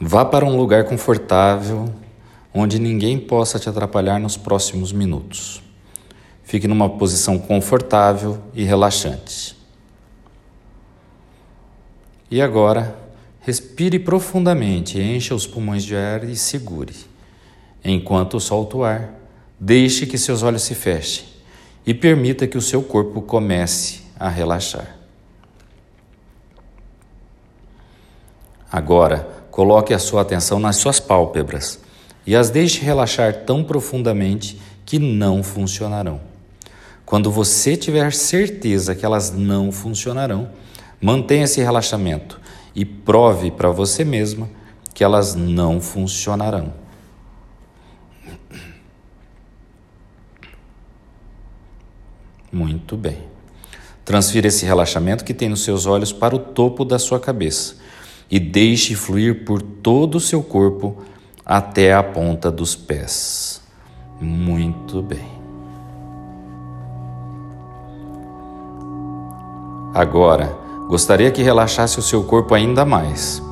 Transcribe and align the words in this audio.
Vá 0.00 0.24
para 0.24 0.44
um 0.44 0.56
lugar 0.56 0.84
confortável 0.84 1.92
onde 2.52 2.78
ninguém 2.78 3.18
possa 3.18 3.58
te 3.58 3.68
atrapalhar 3.68 4.18
nos 4.18 4.36
próximos 4.36 4.92
minutos. 4.92 5.62
Fique 6.42 6.68
numa 6.68 6.88
posição 6.88 7.38
confortável 7.38 8.38
e 8.54 8.62
relaxante. 8.62 9.56
E 12.30 12.40
agora, 12.42 12.98
respire 13.40 13.98
profundamente, 13.98 14.98
encha 15.00 15.34
os 15.34 15.46
pulmões 15.46 15.84
de 15.84 15.96
ar 15.96 16.24
e 16.24 16.34
segure. 16.34 16.94
Enquanto 17.84 18.40
solta 18.40 18.76
o 18.76 18.84
ar, 18.84 19.14
deixe 19.58 20.06
que 20.06 20.18
seus 20.18 20.42
olhos 20.42 20.62
se 20.62 20.74
fechem 20.74 21.24
e 21.86 21.94
permita 21.94 22.46
que 22.46 22.58
o 22.58 22.62
seu 22.62 22.82
corpo 22.82 23.22
comece 23.22 24.02
a 24.18 24.28
relaxar. 24.28 24.96
Agora, 28.70 29.35
coloque 29.56 29.94
a 29.94 29.98
sua 29.98 30.20
atenção 30.20 30.60
nas 30.60 30.76
suas 30.76 31.00
pálpebras 31.00 31.80
e 32.26 32.36
as 32.36 32.50
deixe 32.50 32.84
relaxar 32.84 33.46
tão 33.46 33.64
profundamente 33.64 34.60
que 34.84 34.98
não 34.98 35.42
funcionarão. 35.42 36.20
Quando 37.06 37.30
você 37.30 37.74
tiver 37.74 38.12
certeza 38.12 38.94
que 38.94 39.06
elas 39.06 39.30
não 39.32 39.72
funcionarão, 39.72 40.50
mantenha 41.00 41.44
esse 41.44 41.62
relaxamento 41.62 42.38
e 42.74 42.84
prove 42.84 43.50
para 43.50 43.70
você 43.70 44.04
mesma 44.04 44.46
que 44.92 45.02
elas 45.02 45.34
não 45.34 45.80
funcionarão. 45.80 46.74
Muito 52.52 52.94
bem. 52.94 53.22
Transfira 54.04 54.48
esse 54.48 54.66
relaxamento 54.66 55.24
que 55.24 55.32
tem 55.32 55.48
nos 55.48 55.64
seus 55.64 55.86
olhos 55.86 56.12
para 56.12 56.36
o 56.36 56.38
topo 56.38 56.84
da 56.84 56.98
sua 56.98 57.18
cabeça 57.18 57.85
e 58.30 58.38
deixe 58.40 58.94
fluir 58.94 59.44
por 59.44 59.62
todo 59.62 60.16
o 60.16 60.20
seu 60.20 60.42
corpo 60.42 60.96
até 61.44 61.94
a 61.94 62.02
ponta 62.02 62.50
dos 62.50 62.74
pés. 62.74 63.62
Muito 64.20 65.02
bem. 65.02 65.36
Agora, 69.94 70.54
gostaria 70.88 71.30
que 71.30 71.42
relaxasse 71.42 71.98
o 71.98 72.02
seu 72.02 72.24
corpo 72.24 72.54
ainda 72.54 72.84
mais. 72.84 73.42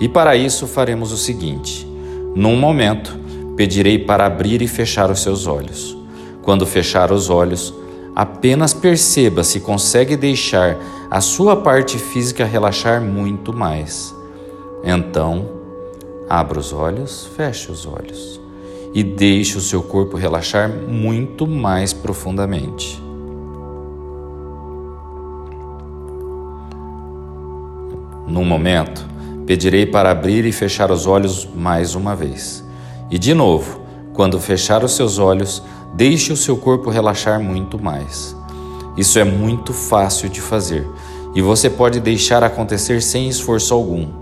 E 0.00 0.08
para 0.08 0.36
isso 0.36 0.66
faremos 0.66 1.12
o 1.12 1.16
seguinte: 1.16 1.86
num 2.34 2.56
momento, 2.56 3.18
pedirei 3.56 3.98
para 3.98 4.24
abrir 4.24 4.62
e 4.62 4.68
fechar 4.68 5.10
os 5.10 5.20
seus 5.20 5.46
olhos. 5.46 5.96
Quando 6.42 6.66
fechar 6.66 7.12
os 7.12 7.28
olhos, 7.28 7.74
apenas 8.14 8.72
perceba 8.72 9.44
se 9.44 9.60
consegue 9.60 10.16
deixar 10.16 10.78
a 11.10 11.20
sua 11.20 11.56
parte 11.56 11.98
física 11.98 12.44
relaxar 12.44 13.02
muito 13.02 13.52
mais. 13.52 14.14
Então, 14.82 15.48
abra 16.28 16.58
os 16.58 16.72
olhos, 16.72 17.28
feche 17.36 17.70
os 17.70 17.86
olhos 17.86 18.40
e 18.94 19.02
deixe 19.02 19.56
o 19.56 19.60
seu 19.60 19.82
corpo 19.82 20.16
relaxar 20.16 20.68
muito 20.68 21.46
mais 21.46 21.92
profundamente. 21.92 23.00
Num 28.26 28.44
momento, 28.44 29.04
pedirei 29.46 29.84
para 29.84 30.10
abrir 30.10 30.44
e 30.44 30.52
fechar 30.52 30.90
os 30.90 31.06
olhos 31.06 31.48
mais 31.54 31.94
uma 31.94 32.14
vez. 32.14 32.64
E 33.10 33.18
de 33.18 33.34
novo, 33.34 33.80
quando 34.12 34.38
fechar 34.38 34.84
os 34.84 34.92
seus 34.92 35.18
olhos, 35.18 35.62
deixe 35.94 36.32
o 36.32 36.36
seu 36.36 36.56
corpo 36.56 36.90
relaxar 36.90 37.40
muito 37.40 37.82
mais. 37.82 38.36
Isso 38.96 39.18
é 39.18 39.24
muito 39.24 39.72
fácil 39.72 40.28
de 40.28 40.40
fazer 40.40 40.86
e 41.34 41.40
você 41.40 41.70
pode 41.70 42.00
deixar 42.00 42.42
acontecer 42.42 43.00
sem 43.00 43.28
esforço 43.28 43.72
algum. 43.72 44.19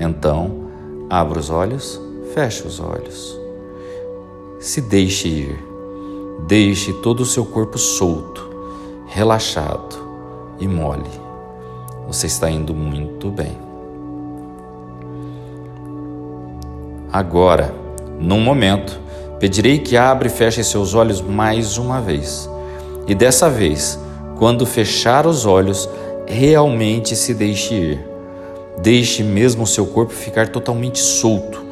Então, 0.00 0.70
abra 1.10 1.38
os 1.38 1.50
olhos, 1.50 2.00
feche 2.32 2.66
os 2.66 2.80
olhos. 2.80 3.38
Se 4.58 4.80
deixe 4.80 5.28
ir. 5.28 5.64
Deixe 6.46 6.94
todo 6.94 7.20
o 7.20 7.26
seu 7.26 7.44
corpo 7.44 7.76
solto, 7.76 8.48
relaxado 9.06 9.94
e 10.58 10.66
mole. 10.66 11.10
Você 12.06 12.26
está 12.26 12.50
indo 12.50 12.72
muito 12.72 13.28
bem. 13.30 13.58
Agora, 17.12 17.74
num 18.18 18.40
momento, 18.40 18.98
pedirei 19.38 19.78
que 19.78 19.98
abra 19.98 20.28
e 20.28 20.30
feche 20.30 20.64
seus 20.64 20.94
olhos 20.94 21.20
mais 21.20 21.76
uma 21.76 22.00
vez. 22.00 22.48
E 23.06 23.14
dessa 23.14 23.50
vez, 23.50 24.00
quando 24.38 24.64
fechar 24.64 25.26
os 25.26 25.44
olhos, 25.44 25.88
realmente 26.26 27.14
se 27.14 27.34
deixe 27.34 27.74
ir. 27.74 28.09
Deixe 28.82 29.22
mesmo 29.22 29.66
seu 29.66 29.84
corpo 29.84 30.12
ficar 30.12 30.48
totalmente 30.48 30.98
solto, 30.98 31.62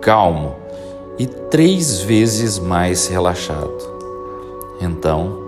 calmo 0.00 0.56
e 1.16 1.24
três 1.24 2.00
vezes 2.00 2.58
mais 2.58 3.06
relaxado. 3.06 3.78
Então, 4.80 5.46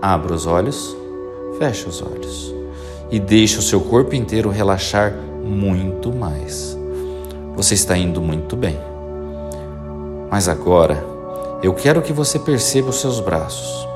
abra 0.00 0.32
os 0.32 0.46
olhos, 0.46 0.96
feche 1.58 1.86
os 1.86 2.00
olhos 2.00 2.54
e 3.10 3.20
deixe 3.20 3.58
o 3.58 3.62
seu 3.62 3.82
corpo 3.82 4.14
inteiro 4.14 4.48
relaxar 4.48 5.12
muito 5.44 6.10
mais. 6.10 6.74
Você 7.54 7.74
está 7.74 7.94
indo 7.94 8.22
muito 8.22 8.56
bem. 8.56 8.78
Mas 10.30 10.48
agora, 10.48 11.04
eu 11.62 11.74
quero 11.74 12.00
que 12.00 12.14
você 12.14 12.38
perceba 12.38 12.88
os 12.88 13.00
seus 13.00 13.20
braços. 13.20 13.86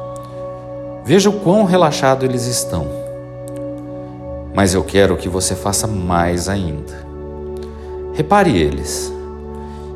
Veja 1.06 1.31
o 1.31 1.41
quão 1.41 1.65
relaxado 1.65 2.25
eles 2.27 2.44
estão 2.47 3.03
mas 4.54 4.72
eu 4.72 4.84
quero 4.84 5.16
que 5.16 5.28
você 5.28 5.56
faça 5.56 5.88
mais 5.88 6.48
ainda. 6.48 7.04
Repare 8.12 8.56
eles. 8.56 9.12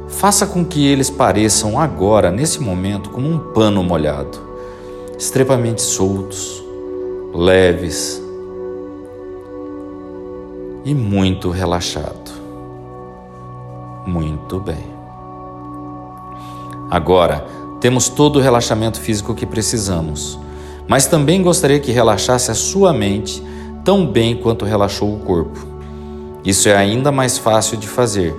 Faça 0.08 0.46
com 0.46 0.64
que 0.64 0.84
eles 0.84 1.08
pareçam 1.08 1.78
agora, 1.78 2.32
nesse 2.32 2.60
momento, 2.60 3.10
como 3.10 3.28
um 3.30 3.38
pano 3.52 3.84
molhado, 3.84 4.36
extremamente 5.16 5.80
soltos, 5.80 6.60
leves 7.32 8.20
e 10.84 10.92
muito 10.92 11.50
relaxado. 11.50 12.32
Muito 14.04 14.58
bem. 14.58 14.98
Agora, 16.90 17.46
temos 17.80 18.08
todo 18.08 18.36
o 18.36 18.42
relaxamento 18.42 18.98
físico 18.98 19.34
que 19.34 19.46
precisamos, 19.46 20.36
mas 20.88 21.06
também 21.06 21.42
gostaria 21.42 21.78
que 21.78 21.92
relaxasse 21.92 22.50
a 22.50 22.54
sua 22.54 22.92
mente 22.92 23.40
tão 23.88 24.04
bem 24.04 24.36
quanto 24.36 24.66
relaxou 24.66 25.14
o 25.14 25.20
corpo. 25.20 25.58
Isso 26.44 26.68
é 26.68 26.76
ainda 26.76 27.10
mais 27.10 27.38
fácil 27.38 27.78
de 27.78 27.88
fazer 27.88 28.38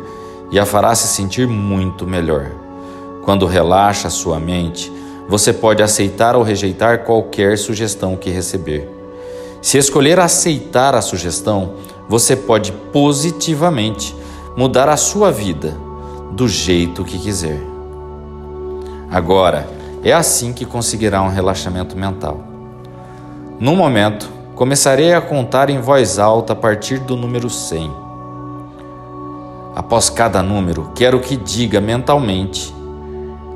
e 0.52 0.60
a 0.60 0.64
fará 0.64 0.94
se 0.94 1.08
sentir 1.08 1.48
muito 1.48 2.06
melhor. 2.06 2.52
Quando 3.26 3.48
relaxa 3.48 4.12
sua 4.12 4.40
mente, 4.40 4.94
você 5.28 5.52
pode 5.52 5.82
aceitar 5.82 6.36
ou 6.36 6.44
rejeitar 6.44 7.04
qualquer 7.04 7.58
sugestão 7.58 8.16
que 8.16 8.30
receber. 8.30 8.88
Se 9.60 9.80
escolher 9.80 10.20
aceitar 10.20 10.94
a 10.94 11.02
sugestão, 11.02 11.78
você 12.08 12.36
pode 12.36 12.72
positivamente 12.94 14.16
mudar 14.56 14.88
a 14.88 14.98
sua 14.98 15.32
vida 15.32 15.76
do 16.32 16.48
jeito 16.48 17.04
que 17.04 17.18
quiser. 17.18 17.60
Agora, 19.10 19.68
é 20.04 20.14
assim 20.14 20.54
que 20.54 20.64
conseguirá 20.64 21.24
um 21.24 21.30
relaxamento 21.30 21.98
mental. 21.98 22.40
No 23.60 23.76
momento, 23.76 24.38
Começarei 24.60 25.14
a 25.14 25.22
contar 25.22 25.70
em 25.70 25.80
voz 25.80 26.20
alta 26.20 26.52
a 26.52 26.56
partir 26.56 27.00
do 27.00 27.16
número 27.16 27.50
100. 27.50 27.90
Após 29.74 30.10
cada 30.10 30.44
número, 30.44 30.92
quero 30.94 31.22
que 31.22 31.38
diga 31.38 31.80
mentalmente 31.80 32.76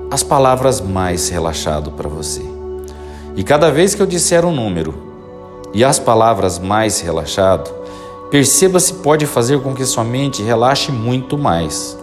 as 0.10 0.24
palavras 0.24 0.80
mais 0.80 1.28
relaxado 1.28 1.92
para 1.92 2.08
você. 2.08 2.42
E 3.36 3.44
cada 3.44 3.70
vez 3.70 3.94
que 3.94 4.02
eu 4.02 4.06
disser 4.06 4.46
um 4.46 4.56
número 4.56 4.94
e 5.74 5.84
as 5.84 6.00
palavras 6.00 6.58
mais 6.58 7.02
relaxado, 7.02 7.70
perceba 8.32 8.80
se 8.80 8.94
pode 8.94 9.26
fazer 9.26 9.60
com 9.60 9.74
que 9.76 9.84
sua 9.84 10.06
mente 10.06 10.42
relaxe 10.42 10.90
muito 10.90 11.38
mais. 11.38 11.98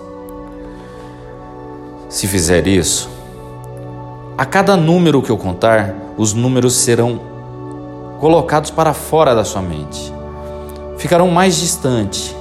Se 2.06 2.26
fizer 2.26 2.66
isso, 2.66 3.08
a 4.36 4.44
cada 4.44 4.76
número 4.76 5.22
que 5.22 5.30
eu 5.30 5.38
contar, 5.38 5.96
os 6.18 6.34
números 6.34 6.74
serão 6.74 7.29
colocados 8.20 8.70
para 8.70 8.92
fora 8.92 9.34
da 9.34 9.44
sua 9.44 9.62
mente. 9.62 10.12
Ficarão 10.98 11.28
mais 11.28 11.56
distantes 11.56 12.36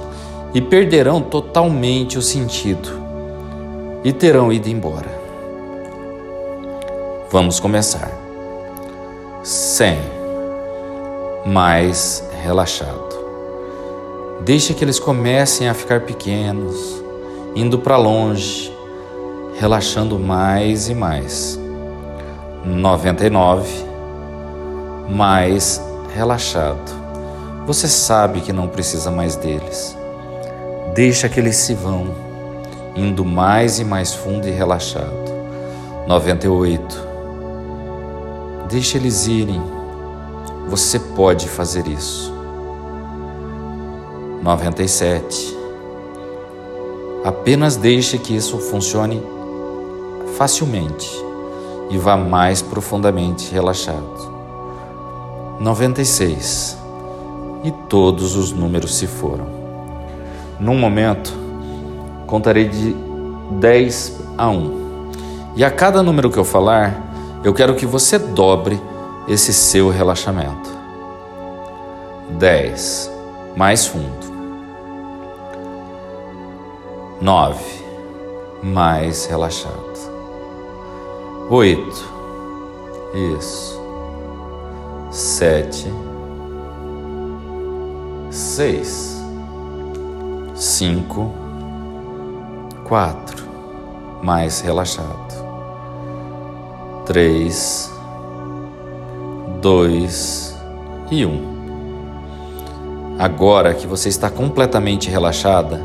e 0.52 0.60
perderão 0.60 1.22
totalmente 1.22 2.18
o 2.18 2.22
sentido 2.22 3.00
e 4.04 4.12
terão 4.12 4.52
ido 4.52 4.68
embora. 4.68 5.18
Vamos 7.30 7.58
começar. 7.58 8.10
100. 9.42 9.98
Mais 11.46 12.22
relaxado. 12.42 13.08
Deixe 14.42 14.74
que 14.74 14.84
eles 14.84 14.98
comecem 14.98 15.68
a 15.68 15.74
ficar 15.74 16.00
pequenos, 16.00 17.02
indo 17.54 17.78
para 17.78 17.96
longe, 17.96 18.70
relaxando 19.58 20.18
mais 20.18 20.88
e 20.88 20.94
mais. 20.94 21.58
99 22.64 23.89
mais 25.10 25.82
relaxado. 26.14 27.00
Você 27.66 27.88
sabe 27.88 28.40
que 28.40 28.52
não 28.52 28.68
precisa 28.68 29.10
mais 29.10 29.36
deles. 29.36 29.96
Deixa 30.94 31.28
que 31.28 31.40
eles 31.40 31.56
se 31.56 31.74
vão 31.74 32.14
indo 32.96 33.24
mais 33.24 33.78
e 33.78 33.84
mais 33.84 34.14
fundo 34.14 34.46
e 34.46 34.50
relaxado. 34.50 35.30
98. 36.06 37.08
Deixe 38.68 38.96
eles 38.98 39.26
irem. 39.26 39.60
Você 40.68 40.98
pode 40.98 41.48
fazer 41.48 41.86
isso. 41.86 42.32
97. 44.42 45.58
Apenas 47.24 47.76
deixe 47.76 48.16
que 48.16 48.34
isso 48.34 48.58
funcione 48.58 49.22
facilmente 50.36 51.10
e 51.90 51.98
vá 51.98 52.16
mais 52.16 52.62
profundamente 52.62 53.52
relaxado. 53.52 54.29
96. 55.60 56.78
E 57.62 57.70
todos 57.70 58.34
os 58.34 58.50
números 58.50 58.96
se 58.96 59.06
foram. 59.06 59.46
Num 60.58 60.78
momento, 60.78 61.32
contarei 62.26 62.66
de 62.66 62.96
10 63.60 64.20
a 64.38 64.48
1. 64.48 64.80
E 65.56 65.62
a 65.62 65.70
cada 65.70 66.02
número 66.02 66.30
que 66.30 66.38
eu 66.38 66.44
falar, 66.44 67.40
eu 67.44 67.52
quero 67.52 67.74
que 67.74 67.84
você 67.84 68.18
dobre 68.18 68.80
esse 69.28 69.52
seu 69.52 69.90
relaxamento. 69.90 70.70
10. 72.38 73.10
Mais 73.54 73.86
fundo. 73.86 74.30
9. 77.20 77.62
Mais 78.62 79.26
relaxado. 79.26 79.90
8. 81.50 82.10
Isso. 83.38 83.79
7. 85.10 85.92
6. 88.30 89.22
5. 90.54 91.34
4. 92.84 93.44
Mais 94.22 94.60
relaxado 94.60 95.40
três, 97.10 97.90
dois 99.60 100.56
e 101.10 101.26
um. 101.26 101.58
Agora 103.18 103.74
que 103.74 103.84
você 103.84 104.08
está 104.08 104.30
completamente 104.30 105.10
relaxada, 105.10 105.84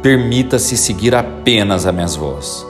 permita-se 0.00 0.76
seguir 0.76 1.16
apenas 1.16 1.84
a 1.84 1.90
minha 1.90 2.06
voz. 2.06 2.64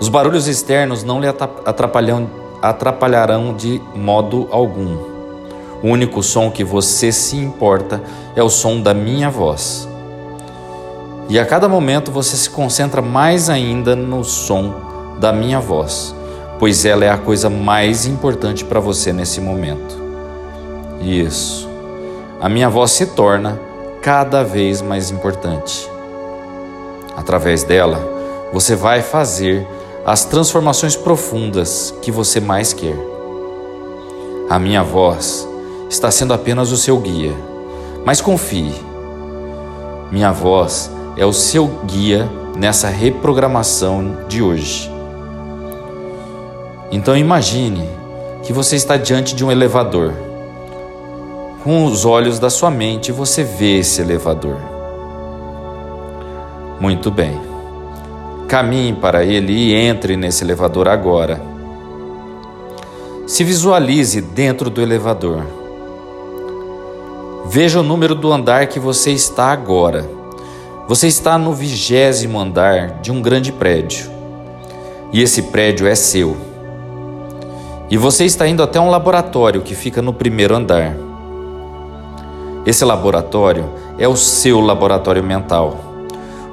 Os 0.00 0.08
barulhos 0.08 0.46
externos 0.46 1.02
não 1.02 1.20
lhe 1.20 1.26
atrapalham, 1.26 2.30
atrapalharão 2.62 3.54
de 3.54 3.80
modo 3.94 4.48
algum. 4.50 4.96
O 5.82 5.88
único 5.88 6.22
som 6.22 6.50
que 6.50 6.64
você 6.64 7.12
se 7.12 7.36
importa 7.36 8.02
é 8.34 8.42
o 8.42 8.48
som 8.48 8.80
da 8.80 8.94
minha 8.94 9.30
voz. 9.30 9.88
E 11.28 11.38
a 11.38 11.44
cada 11.44 11.68
momento 11.68 12.10
você 12.10 12.36
se 12.36 12.48
concentra 12.50 13.02
mais 13.02 13.50
ainda 13.50 13.94
no 13.94 14.24
som 14.24 14.74
da 15.18 15.32
minha 15.32 15.60
voz 15.60 16.14
pois 16.58 16.84
ela 16.84 17.04
é 17.04 17.10
a 17.10 17.18
coisa 17.18 17.50
mais 17.50 18.06
importante 18.06 18.64
para 18.64 18.80
você 18.80 19.12
nesse 19.12 19.40
momento. 19.40 19.96
Isso. 21.00 21.68
A 22.40 22.48
minha 22.48 22.68
voz 22.68 22.92
se 22.92 23.06
torna 23.06 23.60
cada 24.00 24.42
vez 24.42 24.80
mais 24.80 25.10
importante. 25.10 25.90
Através 27.16 27.62
dela, 27.62 28.00
você 28.52 28.74
vai 28.74 29.02
fazer 29.02 29.66
as 30.06 30.24
transformações 30.24 30.94
profundas 30.94 31.92
que 32.00 32.12
você 32.12 32.38
mais 32.38 32.72
quer. 32.72 32.96
A 34.48 34.56
minha 34.56 34.80
voz 34.80 35.48
está 35.90 36.12
sendo 36.12 36.32
apenas 36.32 36.70
o 36.70 36.76
seu 36.76 36.96
guia, 36.98 37.34
mas 38.04 38.20
confie. 38.20 38.72
Minha 40.12 40.30
voz 40.30 40.88
é 41.16 41.26
o 41.26 41.32
seu 41.32 41.66
guia 41.86 42.30
nessa 42.56 42.86
reprogramação 42.86 44.18
de 44.28 44.40
hoje. 44.40 44.88
Então 46.92 47.16
imagine 47.16 47.90
que 48.44 48.52
você 48.52 48.76
está 48.76 48.96
diante 48.96 49.34
de 49.34 49.44
um 49.44 49.50
elevador. 49.50 50.14
Com 51.64 51.84
os 51.84 52.04
olhos 52.04 52.38
da 52.38 52.48
sua 52.48 52.70
mente 52.70 53.10
você 53.10 53.42
vê 53.42 53.80
esse 53.80 54.00
elevador. 54.00 54.58
Muito 56.80 57.10
bem. 57.10 57.55
Caminhe 58.48 58.92
para 58.92 59.24
ele 59.24 59.52
e 59.52 59.74
entre 59.74 60.16
nesse 60.16 60.44
elevador 60.44 60.86
agora. 60.86 61.42
Se 63.26 63.42
visualize 63.42 64.20
dentro 64.20 64.70
do 64.70 64.80
elevador. 64.80 65.44
Veja 67.46 67.80
o 67.80 67.82
número 67.82 68.14
do 68.14 68.32
andar 68.32 68.68
que 68.68 68.78
você 68.78 69.10
está 69.10 69.46
agora. 69.46 70.08
Você 70.86 71.08
está 71.08 71.36
no 71.36 71.52
vigésimo 71.52 72.38
andar 72.38 73.00
de 73.00 73.10
um 73.10 73.20
grande 73.20 73.50
prédio. 73.50 74.08
E 75.12 75.20
esse 75.20 75.42
prédio 75.42 75.86
é 75.88 75.96
seu. 75.96 76.36
E 77.90 77.96
você 77.96 78.24
está 78.24 78.46
indo 78.46 78.62
até 78.62 78.80
um 78.80 78.90
laboratório 78.90 79.62
que 79.62 79.74
fica 79.74 80.00
no 80.00 80.12
primeiro 80.12 80.54
andar. 80.54 80.96
Esse 82.64 82.84
laboratório 82.84 83.64
é 83.98 84.06
o 84.06 84.16
seu 84.16 84.60
laboratório 84.60 85.22
mental, 85.22 85.85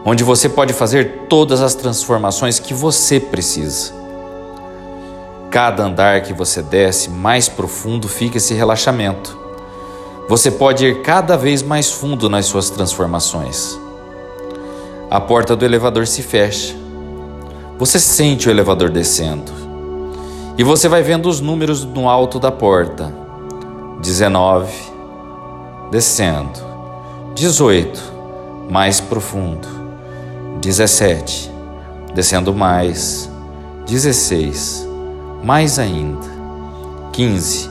onde 0.05 0.23
você 0.23 0.49
pode 0.49 0.73
fazer 0.73 1.25
todas 1.29 1.61
as 1.61 1.75
transformações 1.75 2.59
que 2.59 2.73
você 2.73 3.19
precisa. 3.19 3.93
Cada 5.49 5.83
andar 5.83 6.21
que 6.21 6.33
você 6.33 6.61
desce, 6.61 7.09
mais 7.09 7.47
profundo 7.47 8.07
fica 8.07 8.37
esse 8.37 8.53
relaxamento. 8.53 9.37
Você 10.27 10.49
pode 10.49 10.85
ir 10.85 11.01
cada 11.01 11.37
vez 11.37 11.61
mais 11.61 11.91
fundo 11.91 12.29
nas 12.29 12.45
suas 12.47 12.69
transformações. 12.69 13.79
A 15.11 15.21
porta 15.21 15.55
do 15.55 15.63
elevador 15.63 16.07
se 16.07 16.23
fecha. 16.23 16.75
Você 17.77 17.99
sente 17.99 18.47
o 18.47 18.51
elevador 18.51 18.89
descendo. 18.89 19.51
E 20.57 20.63
você 20.63 20.87
vai 20.87 21.03
vendo 21.03 21.29
os 21.29 21.39
números 21.39 21.83
no 21.83 22.09
alto 22.09 22.39
da 22.39 22.51
porta. 22.51 23.13
19, 24.01 24.71
descendo. 25.91 26.59
18, 27.35 28.01
mais 28.69 28.99
profundo. 28.99 29.82
17, 30.63 31.51
descendo 32.15 32.53
mais. 32.53 33.29
16, 33.85 34.87
mais 35.43 35.77
ainda. 35.77 36.31
15, 37.11 37.69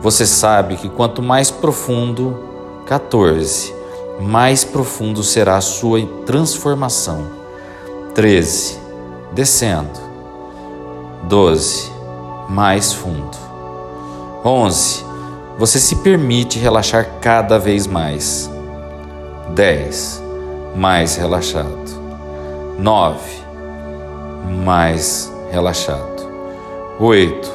você 0.00 0.26
sabe 0.26 0.76
que 0.76 0.88
quanto 0.88 1.22
mais 1.22 1.50
profundo, 1.50 2.82
14, 2.86 3.74
mais 4.22 4.64
profundo 4.64 5.22
será 5.22 5.58
a 5.58 5.60
sua 5.60 6.00
transformação. 6.24 7.26
13, 8.14 8.78
descendo. 9.32 10.00
12. 11.24 11.92
Mais 12.48 12.94
fundo. 12.94 13.36
11. 14.42 15.04
Você 15.58 15.78
se 15.78 15.96
permite 15.96 16.58
relaxar 16.58 17.18
cada 17.20 17.58
vez 17.58 17.86
mais. 17.86 18.50
10. 19.54 20.22
Mais 20.74 21.16
relaxado. 21.16 21.97
9. 22.78 23.18
Mais 24.64 25.32
relaxado. 25.50 26.28
8. 27.00 27.50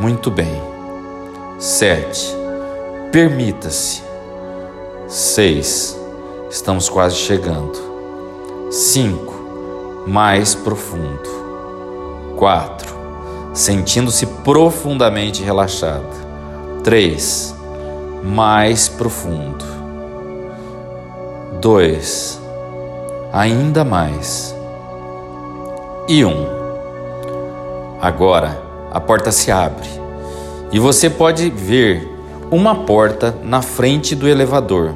Muito 0.00 0.30
bem. 0.30 0.62
7. 1.58 2.34
Permita-se. 3.12 4.02
6. 5.06 6.00
Estamos 6.48 6.88
quase 6.88 7.16
chegando. 7.16 7.78
5. 8.70 10.04
Mais 10.06 10.54
profundo. 10.54 12.32
4. 12.38 12.96
Sentindo-se 13.52 14.24
profundamente 14.42 15.42
relaxada. 15.42 16.08
3. 16.82 17.54
Mais 18.24 18.88
profundo. 18.88 19.64
2. 21.60 22.45
Ainda 23.32 23.84
mais. 23.84 24.54
E 26.08 26.24
1. 26.24 26.28
Um. 26.28 26.46
Agora 28.00 28.62
a 28.92 29.00
porta 29.00 29.32
se 29.32 29.50
abre 29.50 29.88
e 30.72 30.78
você 30.78 31.10
pode 31.10 31.50
ver 31.50 32.08
uma 32.50 32.84
porta 32.84 33.36
na 33.42 33.62
frente 33.62 34.14
do 34.14 34.28
elevador. 34.28 34.94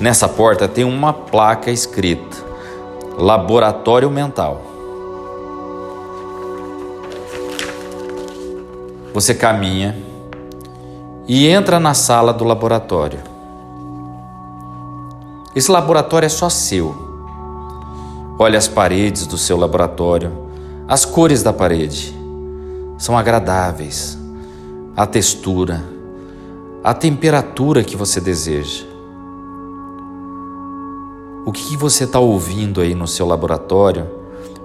Nessa 0.00 0.28
porta 0.28 0.68
tem 0.68 0.84
uma 0.84 1.12
placa 1.12 1.70
escrita: 1.70 2.36
Laboratório 3.16 4.10
Mental. 4.10 4.62
Você 9.12 9.34
caminha 9.34 9.96
e 11.26 11.46
entra 11.48 11.80
na 11.80 11.94
sala 11.94 12.32
do 12.32 12.44
laboratório. 12.44 13.20
Esse 15.54 15.70
laboratório 15.70 16.26
é 16.26 16.28
só 16.30 16.48
seu. 16.48 17.07
Olha 18.40 18.56
as 18.56 18.68
paredes 18.68 19.26
do 19.26 19.36
seu 19.36 19.56
laboratório, 19.56 20.30
as 20.86 21.04
cores 21.04 21.42
da 21.42 21.52
parede 21.52 22.16
são 22.96 23.18
agradáveis, 23.18 24.16
a 24.96 25.04
textura, 25.06 25.82
a 26.84 26.94
temperatura 26.94 27.82
que 27.82 27.96
você 27.96 28.20
deseja. 28.20 28.84
O 31.44 31.50
que 31.50 31.76
você 31.76 32.04
está 32.04 32.20
ouvindo 32.20 32.80
aí 32.80 32.94
no 32.94 33.08
seu 33.08 33.26
laboratório 33.26 34.06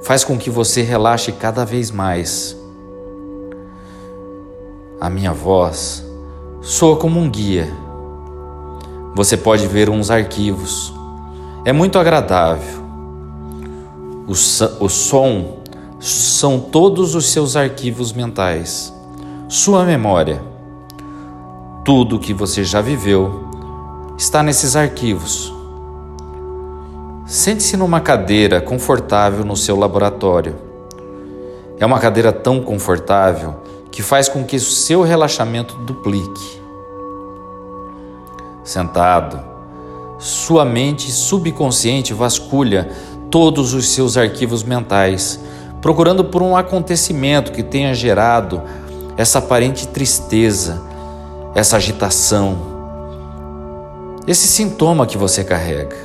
faz 0.03 0.24
com 0.24 0.38
que 0.38 0.51
você 0.51 0.84
relaxe 0.84 1.32
cada 1.32 1.65
vez 1.65 1.89
mais. 1.89 2.56
A 5.01 5.10
minha 5.10 5.34
voz 5.34 6.06
soa 6.62 6.98
como 6.98 7.20
um 7.20 7.27
guia. 7.27 7.74
Você 9.15 9.36
pode 9.36 9.65
ver 9.65 9.89
uns 9.89 10.12
arquivos. 10.12 10.94
É 11.65 11.74
muito 11.74 11.98
agradável. 11.98 12.82
O, 14.27 14.32
o 14.32 14.89
som 14.89 15.58
são 16.00 16.60
todos 16.60 17.15
os 17.15 17.27
seus 17.27 17.56
arquivos 17.56 18.13
mentais, 18.13 18.94
sua 19.48 19.84
memória. 19.84 20.42
Tudo 21.86 22.15
o 22.15 22.20
que 22.20 22.34
você 22.34 22.63
já 22.63 22.82
viveu 22.82 23.44
está 24.18 24.42
nesses 24.42 24.75
arquivos. 24.75 25.53
Sente-se 27.25 27.75
numa 27.77 28.00
cadeira 28.00 28.62
confortável 28.62 29.44
no 29.44 29.56
seu 29.56 29.77
laboratório. 29.77 30.56
É 31.80 31.86
uma 31.86 32.00
cadeira 32.00 32.32
tão 32.32 32.62
confortável 32.62 33.56
que 33.92 34.01
faz 34.01 34.27
com 34.30 34.44
que 34.44 34.56
o 34.56 34.60
seu 34.60 35.01
relaxamento 35.01 35.75
duplique. 35.77 36.62
Sentado, 38.63 39.39
sua 40.20 40.63
mente 40.63 41.12
subconsciente 41.12 42.13
vasculha 42.13 42.89
todos 43.33 43.73
os 43.73 43.89
seus 43.89 44.15
arquivos 44.15 44.61
mentais, 44.61 45.39
procurando 45.81 46.23
por 46.23 46.43
um 46.43 46.55
acontecimento 46.55 47.51
que 47.51 47.63
tenha 47.63 47.91
gerado 47.95 48.61
essa 49.17 49.39
aparente 49.39 49.87
tristeza, 49.87 50.79
essa 51.55 51.77
agitação, 51.77 52.55
esse 54.27 54.45
sintoma 54.45 55.07
que 55.07 55.17
você 55.17 55.43
carrega. 55.43 55.95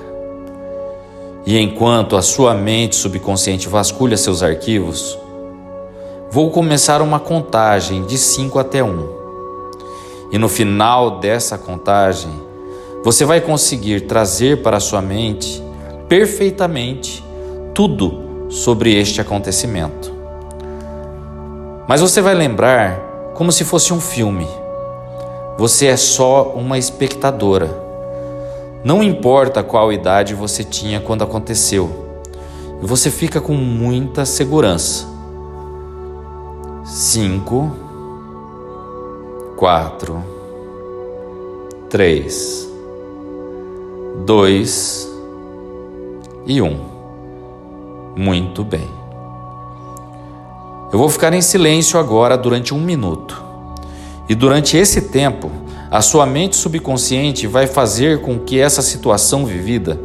E 1.44 1.58
enquanto 1.58 2.16
a 2.16 2.22
sua 2.22 2.54
mente 2.54 2.96
subconsciente 2.96 3.68
vasculha 3.68 4.16
seus 4.16 4.42
arquivos, 4.42 5.18
vou 6.30 6.50
começar 6.50 7.02
uma 7.02 7.20
contagem 7.20 8.06
de 8.06 8.16
5 8.16 8.58
até 8.58 8.82
1. 8.82 9.08
E 10.32 10.38
no 10.38 10.48
final 10.48 11.20
dessa 11.20 11.58
contagem, 11.58 12.32
você 13.04 13.26
vai 13.26 13.42
conseguir 13.42 14.06
trazer 14.06 14.62
para 14.62 14.78
a 14.78 14.80
sua 14.80 15.02
mente 15.02 15.67
perfeitamente 16.08 17.24
tudo 17.74 18.48
sobre 18.48 18.94
este 18.94 19.20
acontecimento. 19.20 20.12
Mas 21.86 22.00
você 22.00 22.20
vai 22.20 22.34
lembrar 22.34 22.98
como 23.34 23.52
se 23.52 23.64
fosse 23.64 23.92
um 23.92 24.00
filme. 24.00 24.46
Você 25.58 25.86
é 25.86 25.96
só 25.96 26.52
uma 26.54 26.78
espectadora 26.78 27.88
não 28.84 29.02
importa 29.02 29.62
qual 29.62 29.92
idade 29.92 30.34
você 30.34 30.62
tinha 30.62 31.00
quando 31.00 31.24
aconteceu, 31.24 31.90
você 32.80 33.10
fica 33.10 33.40
com 33.40 33.54
muita 33.54 34.24
segurança. 34.24 35.04
Cinco, 36.84 37.72
quatro, 39.56 40.22
três, 41.90 42.68
dois 44.24 45.06
e 46.48 46.62
um. 46.62 46.80
Muito 48.16 48.64
bem. 48.64 48.88
Eu 50.90 50.98
vou 50.98 51.10
ficar 51.10 51.34
em 51.34 51.42
silêncio 51.42 52.00
agora 52.00 52.38
durante 52.38 52.72
um 52.72 52.80
minuto. 52.80 53.44
E 54.26 54.34
durante 54.34 54.74
esse 54.76 55.02
tempo, 55.02 55.50
a 55.90 56.00
sua 56.00 56.24
mente 56.24 56.56
subconsciente 56.56 57.46
vai 57.46 57.66
fazer 57.66 58.22
com 58.22 58.38
que 58.38 58.58
essa 58.58 58.80
situação 58.80 59.44
vivida 59.44 60.00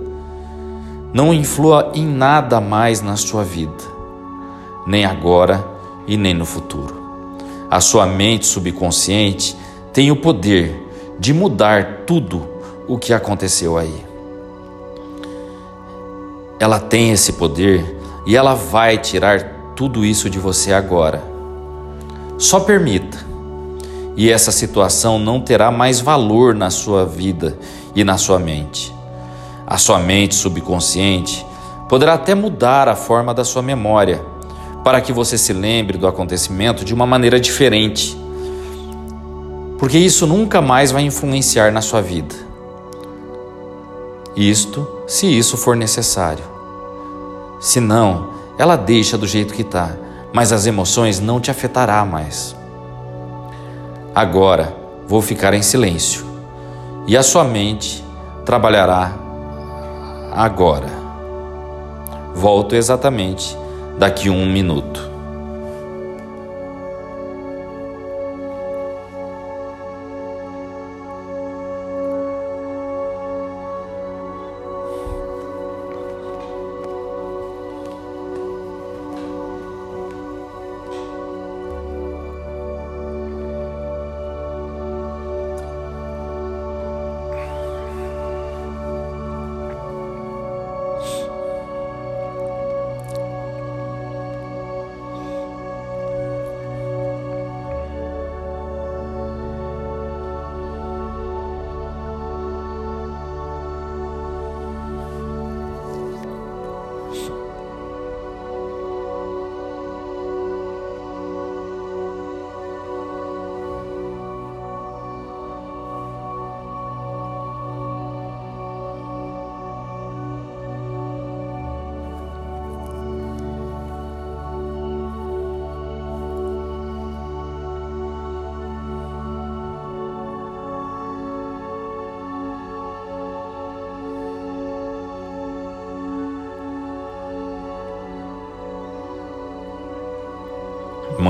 não 1.14 1.34
influa 1.34 1.92
em 1.96 2.06
nada 2.06 2.60
mais 2.60 3.02
na 3.02 3.16
sua 3.16 3.44
vida, 3.44 3.84
nem 4.86 5.06
agora 5.06 5.64
e 6.06 6.18
nem 6.18 6.34
no 6.34 6.46
futuro. 6.46 7.02
A 7.70 7.80
sua 7.80 8.06
mente 8.06 8.46
subconsciente 8.46 9.56
tem 9.94 10.12
o 10.12 10.16
poder 10.16 10.76
de 11.20 11.34
mudar 11.34 12.04
tudo 12.06 12.46
o 12.88 12.98
que 12.98 13.14
aconteceu 13.14 13.78
aí. 13.78 14.13
Ela 16.60 16.80
tem 16.80 17.12
esse 17.12 17.34
poder 17.34 17.98
e 18.26 18.36
ela 18.36 18.54
vai 18.54 18.98
tirar 18.98 19.74
tudo 19.76 20.06
isso 20.06 20.30
de 20.30 20.40
você 20.40 20.72
agora. 20.72 21.24
Só 22.38 22.60
permita 22.60 23.34
e 24.16 24.30
essa 24.30 24.52
situação 24.52 25.18
não 25.18 25.42
terá 25.42 25.72
mais 25.72 26.00
valor 26.00 26.54
na 26.54 26.70
sua 26.70 27.06
vida 27.06 27.58
e 27.96 28.04
na 28.04 28.18
sua 28.18 28.38
mente. 28.40 28.94
A 29.66 29.78
sua 29.78 30.00
mente 30.00 30.36
subconsciente 30.36 31.46
poderá 31.90 32.14
até 32.14 32.36
mudar 32.36 32.88
a 32.88 32.96
forma 32.96 33.34
da 33.34 33.44
sua 33.44 33.62
memória, 33.62 34.22
para 34.84 35.02
que 35.02 35.14
você 35.14 35.38
se 35.38 35.54
lembre 35.54 35.98
do 35.98 36.08
acontecimento 36.08 36.86
de 36.86 36.94
uma 36.94 37.06
maneira 37.06 37.40
diferente. 37.40 38.18
Porque 39.80 39.98
isso 39.98 40.28
nunca 40.28 40.62
mais 40.62 40.92
vai 40.92 41.04
influenciar 41.04 41.72
na 41.72 41.82
sua 41.82 42.02
vida. 42.02 42.36
Isto, 44.36 44.88
se 45.08 45.28
isso 45.28 45.58
for 45.58 45.76
necessário. 45.76 46.44
Se 47.60 47.80
não, 47.80 48.30
ela 48.58 48.76
deixa 48.76 49.18
do 49.18 49.28
jeito 49.28 49.54
que 49.54 49.62
está, 49.62 49.96
mas 50.34 50.52
as 50.52 50.66
emoções 50.66 51.20
não 51.20 51.40
te 51.40 51.52
afetará 51.52 52.04
mais. 52.04 52.56
Agora 54.16 54.76
vou 55.08 55.22
ficar 55.22 55.54
em 55.54 55.62
silêncio 55.62 56.26
e 57.06 57.16
a 57.16 57.24
sua 57.24 57.44
mente 57.44 58.04
trabalhará 58.46 59.14
agora. 60.32 60.90
Volto 62.34 62.76
exatamente 62.76 63.56
daqui 63.98 64.30
um 64.30 64.46
minuto. 64.46 65.13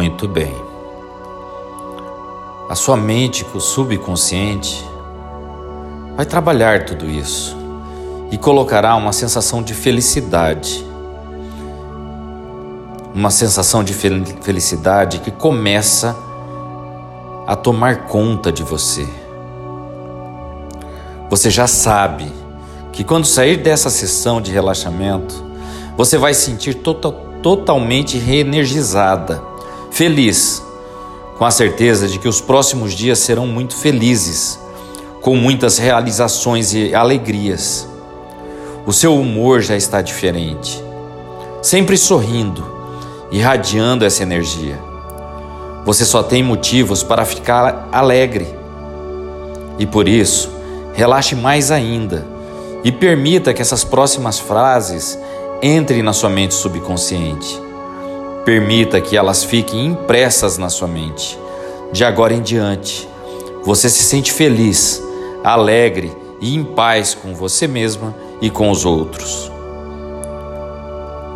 Muito 0.04 0.28
bem. 0.28 0.54
A 2.70 2.76
sua 2.76 2.98
mente 2.98 3.46
subconsciente 3.58 4.86
vai 6.18 6.26
trabalhar 6.26 6.84
tudo 6.84 7.10
isso 7.10 7.56
e 8.30 8.38
colocará 8.38 8.98
uma 8.98 9.14
sensação 9.14 9.64
de 9.64 9.74
felicidade. 9.74 10.86
Uma 13.16 13.32
sensação 13.32 13.82
de 13.82 13.94
felicidade 13.94 15.20
que 15.20 15.32
começa 15.32 16.14
a 17.48 17.56
tomar 17.56 18.00
conta 18.08 18.52
de 18.52 18.62
você. 18.62 19.08
Você 21.30 21.50
já 21.50 21.66
sabe 21.66 22.30
que 22.92 23.06
quando 23.06 23.26
sair 23.26 23.56
dessa 23.56 23.90
sessão 23.90 24.42
de 24.42 24.52
relaxamento, 24.52 25.42
você 25.96 26.18
vai 26.18 26.34
sentir 26.34 26.74
total, 26.74 27.14
totalmente 27.42 28.18
reenergizada 28.18 29.53
feliz, 29.94 30.64
com 31.38 31.46
a 31.46 31.52
certeza 31.52 32.08
de 32.08 32.18
que 32.18 32.28
os 32.28 32.42
próximos 32.42 32.94
dias 32.94 33.20
serão 33.20 33.46
muito 33.46 33.76
felizes, 33.76 34.60
com 35.22 35.36
muitas 35.36 35.78
realizações 35.78 36.74
e 36.74 36.96
alegrias. 36.96 37.88
O 38.88 38.92
seu 38.92 39.16
humor 39.16 39.62
já 39.62 39.78
está 39.78 40.02
diferente. 40.02 40.84
Sempre 41.62 41.96
sorrindo, 41.96 42.66
irradiando 43.32 44.04
essa 44.04 44.24
energia. 44.24 44.80
Você 45.86 46.06
só 46.06 46.24
tem 46.24 46.42
motivos 46.42 47.04
para 47.04 47.24
ficar 47.24 47.88
alegre. 47.92 48.48
E 49.78 49.86
por 49.86 50.08
isso, 50.08 50.50
relaxe 50.94 51.36
mais 51.36 51.70
ainda 51.70 52.26
e 52.84 52.92
permita 52.92 53.54
que 53.54 53.62
essas 53.62 53.84
próximas 53.84 54.40
frases 54.40 55.18
entrem 55.62 56.02
na 56.02 56.14
sua 56.14 56.30
mente 56.30 56.56
subconsciente. 56.56 57.63
Permita 58.46 59.00
que 59.00 59.16
elas 59.16 59.46
fiquem 59.46 59.86
impressas 59.86 60.58
na 60.58 60.70
sua 60.70 60.88
mente. 60.88 61.40
De 61.94 62.04
agora 62.04 62.34
em 62.34 62.42
diante, 62.42 63.08
você 63.64 63.90
se 63.90 64.04
sente 64.04 64.34
feliz, 64.34 65.02
alegre 65.42 66.12
e 66.42 66.54
em 66.54 66.62
paz 66.62 67.16
com 67.16 67.34
você 67.34 67.68
mesma 67.68 68.14
e 68.42 68.50
com 68.50 68.70
os 68.70 68.84
outros. 68.84 69.50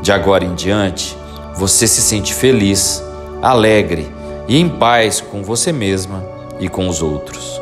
De 0.01 0.11
agora 0.11 0.43
em 0.43 0.53
diante, 0.53 1.17
você 1.55 1.87
se 1.87 2.01
sente 2.01 2.33
feliz, 2.33 3.01
alegre 3.41 4.11
e 4.45 4.59
em 4.59 4.67
paz 4.67 5.21
com 5.21 5.41
você 5.41 5.71
mesma 5.71 6.25
e 6.59 6.67
com 6.67 6.89
os 6.89 7.01
outros. 7.01 7.61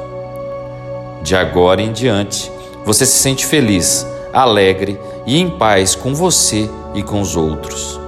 De 1.22 1.36
agora 1.36 1.84
em 1.84 1.92
diante, 1.92 2.52
você 2.84 3.06
se 3.06 3.20
sente 3.20 3.46
feliz, 3.46 4.08
alegre 4.34 5.00
e 5.26 5.40
em 5.40 5.52
paz 5.52 5.94
com 5.94 6.16
você 6.16 6.68
e 6.96 7.04
com 7.04 7.22
os 7.22 7.36
outros. 7.36 8.05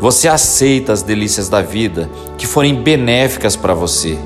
Você 0.00 0.28
aceita 0.28 0.92
as 0.92 1.02
delícias 1.02 1.48
da 1.48 1.60
vida 1.60 2.08
que 2.36 2.46
forem 2.46 2.82
benéficas 2.82 3.56
para 3.56 3.74
você. 3.74 4.16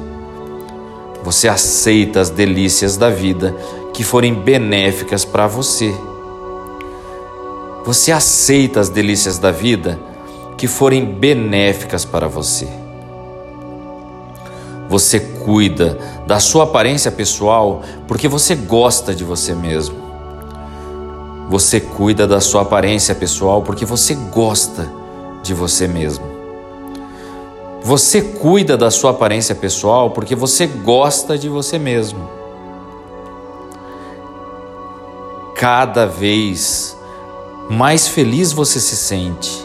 Você 1.24 1.48
aceita 1.48 2.20
as 2.20 2.28
delícias 2.28 2.98
da 2.98 3.08
vida 3.08 3.56
que 3.94 4.04
forem 4.04 4.34
benéficas 4.34 5.24
para 5.24 5.46
você. 5.46 5.94
Você 7.86 8.12
aceita 8.12 8.80
as 8.80 8.90
delícias 8.90 9.38
da 9.38 9.50
vida 9.50 9.98
que 10.58 10.68
forem 10.68 11.06
benéficas 11.06 12.04
para 12.04 12.28
você. 12.28 12.68
Você 14.90 15.20
cuida 15.20 15.98
da 16.26 16.38
sua 16.38 16.64
aparência 16.64 17.10
pessoal 17.10 17.82
porque 18.06 18.28
você 18.28 18.54
gosta 18.54 19.14
de 19.14 19.24
você 19.24 19.54
mesmo. 19.54 19.96
Você 21.48 21.80
cuida 21.80 22.26
da 22.26 22.42
sua 22.42 22.60
aparência 22.60 23.14
pessoal 23.14 23.62
porque 23.62 23.86
você 23.86 24.14
gosta 24.14 25.01
de 25.42 25.54
você 25.54 25.88
mesmo. 25.88 26.24
Você 27.82 28.22
cuida 28.22 28.76
da 28.76 28.90
sua 28.90 29.10
aparência 29.10 29.54
pessoal 29.54 30.10
porque 30.10 30.34
você 30.34 30.66
gosta 30.66 31.36
de 31.36 31.48
você 31.48 31.78
mesmo. 31.78 32.28
Cada 35.56 36.06
vez 36.06 36.96
mais 37.68 38.08
feliz 38.08 38.52
você 38.52 38.80
se 38.80 38.96
sente, 38.96 39.64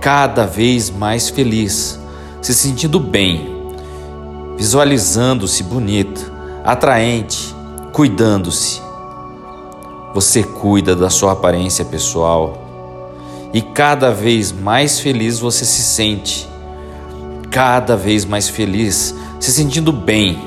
cada 0.00 0.46
vez 0.46 0.90
mais 0.90 1.28
feliz, 1.28 1.98
se 2.40 2.54
sentindo 2.54 2.98
bem 2.98 3.56
visualizando-se 4.56 5.62
bonita, 5.62 6.20
atraente, 6.64 7.54
cuidando-se. 7.92 8.80
Você 10.14 10.42
cuida 10.42 10.96
da 10.96 11.10
sua 11.10 11.32
aparência 11.32 11.84
pessoal 11.84 12.65
e 13.56 13.62
cada 13.62 14.10
vez 14.10 14.52
mais 14.52 15.00
feliz 15.00 15.38
você 15.38 15.64
se 15.64 15.80
sente, 15.80 16.46
cada 17.50 17.96
vez 17.96 18.22
mais 18.22 18.50
feliz, 18.50 19.14
se 19.40 19.50
sentindo 19.50 19.94
bem, 19.94 20.38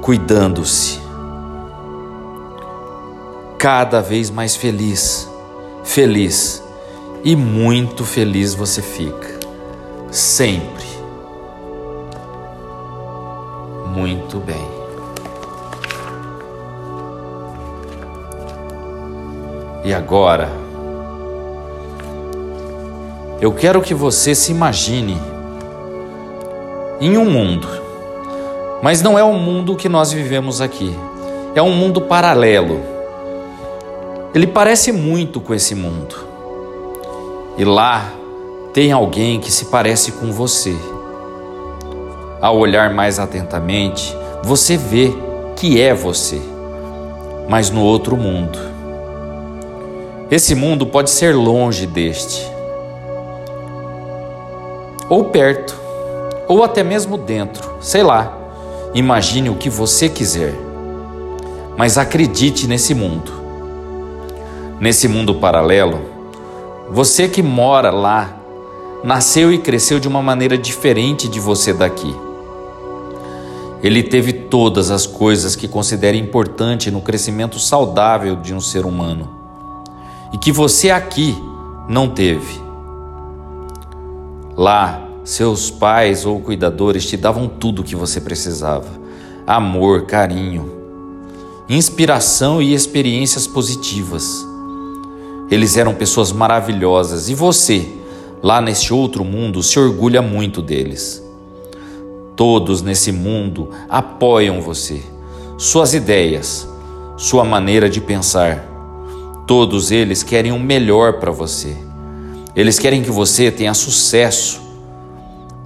cuidando-se. 0.00 1.00
Cada 3.58 4.00
vez 4.00 4.30
mais 4.30 4.54
feliz, 4.54 5.28
feliz. 5.82 6.62
E 7.24 7.34
muito 7.34 8.04
feliz 8.04 8.54
você 8.54 8.80
fica, 8.80 9.40
sempre. 10.12 10.86
Muito 13.92 14.38
bem. 14.38 14.64
E 19.84 19.92
agora, 19.92 20.63
eu 23.44 23.52
quero 23.52 23.82
que 23.82 23.92
você 23.92 24.34
se 24.34 24.50
imagine 24.50 25.18
em 26.98 27.18
um 27.18 27.26
mundo, 27.26 27.68
mas 28.82 29.02
não 29.02 29.18
é 29.18 29.22
o 29.22 29.34
mundo 29.34 29.76
que 29.76 29.86
nós 29.86 30.10
vivemos 30.10 30.62
aqui, 30.62 30.96
é 31.54 31.60
um 31.60 31.76
mundo 31.76 32.00
paralelo. 32.00 32.80
Ele 34.34 34.46
parece 34.46 34.90
muito 34.92 35.42
com 35.42 35.52
esse 35.52 35.74
mundo, 35.74 36.16
e 37.58 37.66
lá 37.66 38.10
tem 38.72 38.92
alguém 38.92 39.38
que 39.38 39.52
se 39.52 39.66
parece 39.66 40.12
com 40.12 40.32
você. 40.32 40.74
Ao 42.40 42.56
olhar 42.56 42.94
mais 42.94 43.18
atentamente, 43.18 44.16
você 44.42 44.74
vê 44.74 45.12
que 45.54 45.78
é 45.78 45.92
você, 45.92 46.40
mas 47.46 47.68
no 47.68 47.82
outro 47.82 48.16
mundo. 48.16 48.58
Esse 50.30 50.54
mundo 50.54 50.86
pode 50.86 51.10
ser 51.10 51.36
longe 51.36 51.86
deste, 51.86 52.53
ou 55.08 55.24
perto, 55.24 55.78
ou 56.48 56.62
até 56.62 56.82
mesmo 56.82 57.16
dentro, 57.16 57.74
sei 57.80 58.02
lá. 58.02 58.38
Imagine 58.94 59.50
o 59.50 59.56
que 59.56 59.68
você 59.68 60.08
quiser, 60.08 60.54
mas 61.76 61.98
acredite 61.98 62.66
nesse 62.66 62.94
mundo. 62.94 63.32
Nesse 64.80 65.08
mundo 65.08 65.34
paralelo, 65.34 66.00
você 66.90 67.28
que 67.28 67.42
mora 67.42 67.90
lá 67.90 68.36
nasceu 69.02 69.52
e 69.52 69.58
cresceu 69.58 70.00
de 70.00 70.08
uma 70.08 70.22
maneira 70.22 70.56
diferente 70.56 71.28
de 71.28 71.38
você 71.38 71.72
daqui. 71.72 72.14
Ele 73.82 74.02
teve 74.02 74.32
todas 74.32 74.90
as 74.90 75.06
coisas 75.06 75.54
que 75.54 75.68
considera 75.68 76.16
importante 76.16 76.90
no 76.90 77.02
crescimento 77.02 77.58
saudável 77.58 78.36
de 78.36 78.54
um 78.54 78.60
ser 78.60 78.86
humano 78.86 79.28
e 80.32 80.38
que 80.38 80.50
você 80.50 80.90
aqui 80.90 81.36
não 81.86 82.08
teve. 82.08 82.63
Lá, 84.56 85.08
seus 85.24 85.68
pais 85.68 86.24
ou 86.24 86.40
cuidadores 86.40 87.06
te 87.06 87.16
davam 87.16 87.48
tudo 87.48 87.82
o 87.82 87.84
que 87.84 87.96
você 87.96 88.20
precisava: 88.20 88.88
amor, 89.46 90.06
carinho, 90.06 90.70
inspiração 91.68 92.62
e 92.62 92.72
experiências 92.72 93.46
positivas. 93.46 94.46
Eles 95.50 95.76
eram 95.76 95.94
pessoas 95.94 96.30
maravilhosas 96.30 97.28
e 97.28 97.34
você, 97.34 97.86
lá 98.42 98.60
neste 98.60 98.94
outro 98.94 99.24
mundo, 99.24 99.62
se 99.62 99.78
orgulha 99.78 100.22
muito 100.22 100.62
deles. 100.62 101.22
Todos 102.36 102.80
nesse 102.80 103.12
mundo 103.12 103.70
apoiam 103.88 104.60
você, 104.60 105.02
suas 105.58 105.94
ideias, 105.94 106.68
sua 107.16 107.44
maneira 107.44 107.88
de 107.88 108.00
pensar. 108.00 108.70
Todos 109.46 109.90
eles 109.90 110.22
querem 110.22 110.52
o 110.52 110.58
melhor 110.58 111.14
para 111.14 111.30
você. 111.30 111.76
Eles 112.56 112.78
querem 112.78 113.02
que 113.02 113.10
você 113.10 113.50
tenha 113.50 113.74
sucesso, 113.74 114.60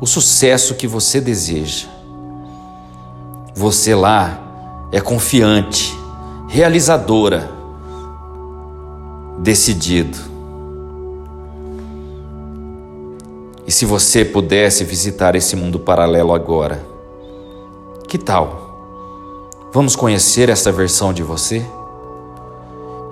o 0.01 0.07
sucesso 0.07 0.74
que 0.74 0.87
você 0.87 1.20
deseja. 1.20 1.87
Você 3.55 3.94
lá 3.94 4.40
é 4.90 5.01
confiante, 5.01 5.94
realizadora, 6.48 7.51
decidido. 9.38 10.16
E 13.66 13.70
se 13.70 13.85
você 13.85 14.24
pudesse 14.24 14.83
visitar 14.83 15.37
esse 15.37 15.55
mundo 15.55 15.79
paralelo 15.79 16.33
agora? 16.33 16.83
Que 18.09 18.16
tal? 18.16 18.66
Vamos 19.70 19.94
conhecer 19.94 20.48
essa 20.48 20.72
versão 20.72 21.12
de 21.12 21.22
você? 21.22 21.66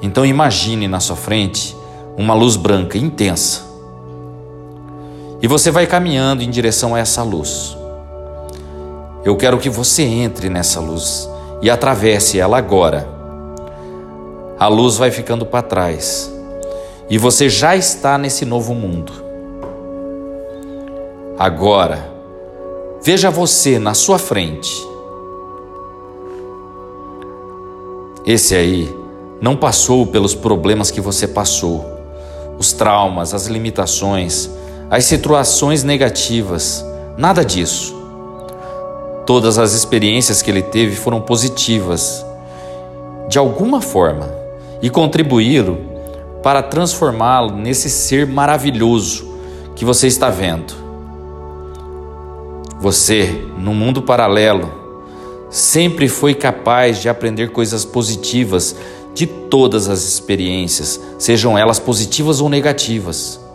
Então 0.01 0.25
imagine 0.25 0.89
na 0.89 1.01
sua 1.01 1.17
frente 1.17 1.77
uma 2.17 2.33
luz 2.33 2.57
branca 2.57 2.97
intensa. 2.97 3.65
E 5.42 5.46
você 5.46 5.70
vai 5.70 5.87
caminhando 5.87 6.42
em 6.42 6.51
direção 6.51 6.94
a 6.94 6.99
essa 6.99 7.22
luz. 7.22 7.77
Eu 9.25 9.37
quero 9.37 9.59
que 9.59 9.68
você 9.68 10.03
entre 10.03 10.49
nessa 10.49 10.81
luz 10.81 11.29
e 11.61 11.68
atravesse 11.68 12.38
ela 12.38 12.59
agora. 12.59 13.09
A 14.59 14.68
luz 14.68 14.96
vai 14.96 15.11
ficando 15.11 15.44
para 15.44 15.62
trás 15.62 16.33
e 17.11 17.18
você 17.18 17.49
já 17.49 17.77
está 17.77 18.16
nesse 18.16 18.44
novo 18.44 18.75
mundo. 18.75 19.12
Agora, 21.38 22.11
veja 23.03 23.31
você 23.31 23.79
na 23.79 23.94
sua 23.94 24.18
frente. 24.18 24.72
Esse 28.25 28.55
aí 28.55 28.92
não 29.40 29.55
passou 29.55 30.07
pelos 30.07 30.35
problemas 30.35 30.90
que 30.90 31.01
você 31.01 31.29
passou, 31.29 31.85
os 32.59 32.72
traumas, 32.72 33.35
as 33.35 33.46
limitações, 33.46 34.51
as 34.88 35.05
situações 35.05 35.83
negativas, 35.83 36.85
nada 37.18 37.44
disso. 37.44 37.94
Todas 39.27 39.59
as 39.59 39.72
experiências 39.72 40.42
que 40.42 40.51
ele 40.51 40.62
teve 40.62 40.94
foram 40.94 41.20
positivas, 41.20 42.25
de 43.29 43.38
alguma 43.38 43.81
forma, 43.81 44.31
e 44.81 44.88
contribuí-lo 44.88 45.79
para 46.42 46.62
transformá-lo 46.62 47.57
nesse 47.57 47.90
ser 47.90 48.27
maravilhoso 48.27 49.27
que 49.75 49.85
você 49.85 50.07
está 50.07 50.31
vendo. 50.31 50.75
Você, 52.79 53.44
no 53.59 53.75
mundo 53.75 54.01
paralelo, 54.03 54.70
sempre 55.51 56.09
foi 56.09 56.35
capaz 56.35 57.03
de 57.03 57.09
aprender 57.09 57.51
coisas 57.51 57.85
positivas 57.85 58.77
de 59.12 59.27
todas 59.27 59.88
as 59.88 60.05
experiências, 60.05 61.01
sejam 61.18 61.59
elas 61.59 61.81
positivas 61.81 62.40
ou 62.40 62.49
negativas. 62.49 63.46